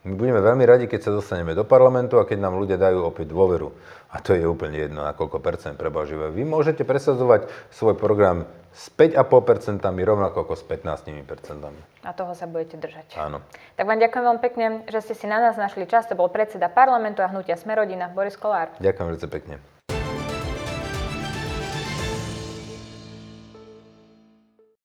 My 0.00 0.16
budeme 0.16 0.40
veľmi 0.40 0.64
radi, 0.64 0.88
keď 0.88 1.00
sa 1.06 1.12
dostaneme 1.12 1.52
do 1.52 1.60
parlamentu 1.60 2.16
a 2.16 2.24
keď 2.24 2.40
nám 2.40 2.56
ľudia 2.56 2.80
dajú 2.80 3.04
opäť 3.04 3.36
dôveru. 3.36 3.68
A 4.10 4.18
to 4.18 4.34
je 4.34 4.42
úplne 4.42 4.74
jedno, 4.74 5.06
na 5.06 5.14
koľko 5.14 5.38
percent 5.38 5.78
preba 5.78 6.02
živé. 6.02 6.34
Vy 6.34 6.42
môžete 6.42 6.82
presadzovať 6.82 7.46
svoj 7.70 7.94
program 7.94 8.50
s 8.74 8.90
5,5 8.90 9.22
percentami, 9.46 10.02
rovnako 10.02 10.50
ako 10.50 10.54
s 10.58 10.66
15 10.66 11.14
percentami. 11.22 11.78
A 12.02 12.10
toho 12.10 12.34
sa 12.34 12.50
budete 12.50 12.74
držať. 12.74 13.14
Áno. 13.14 13.38
Tak 13.78 13.86
vám 13.86 14.02
ďakujem 14.02 14.24
veľmi 14.26 14.42
pekne, 14.42 14.66
že 14.90 14.98
ste 15.06 15.14
si 15.14 15.30
na 15.30 15.38
nás 15.38 15.54
našli 15.54 15.86
čas. 15.86 16.10
To 16.10 16.18
bol 16.18 16.26
predseda 16.26 16.66
parlamentu 16.66 17.22
a 17.22 17.30
hnutia 17.30 17.54
Smerodina 17.54 18.10
Boris 18.10 18.34
Kolár. 18.34 18.74
Ďakujem 18.82 19.06
veľmi 19.14 19.30
pekne. 19.30 19.62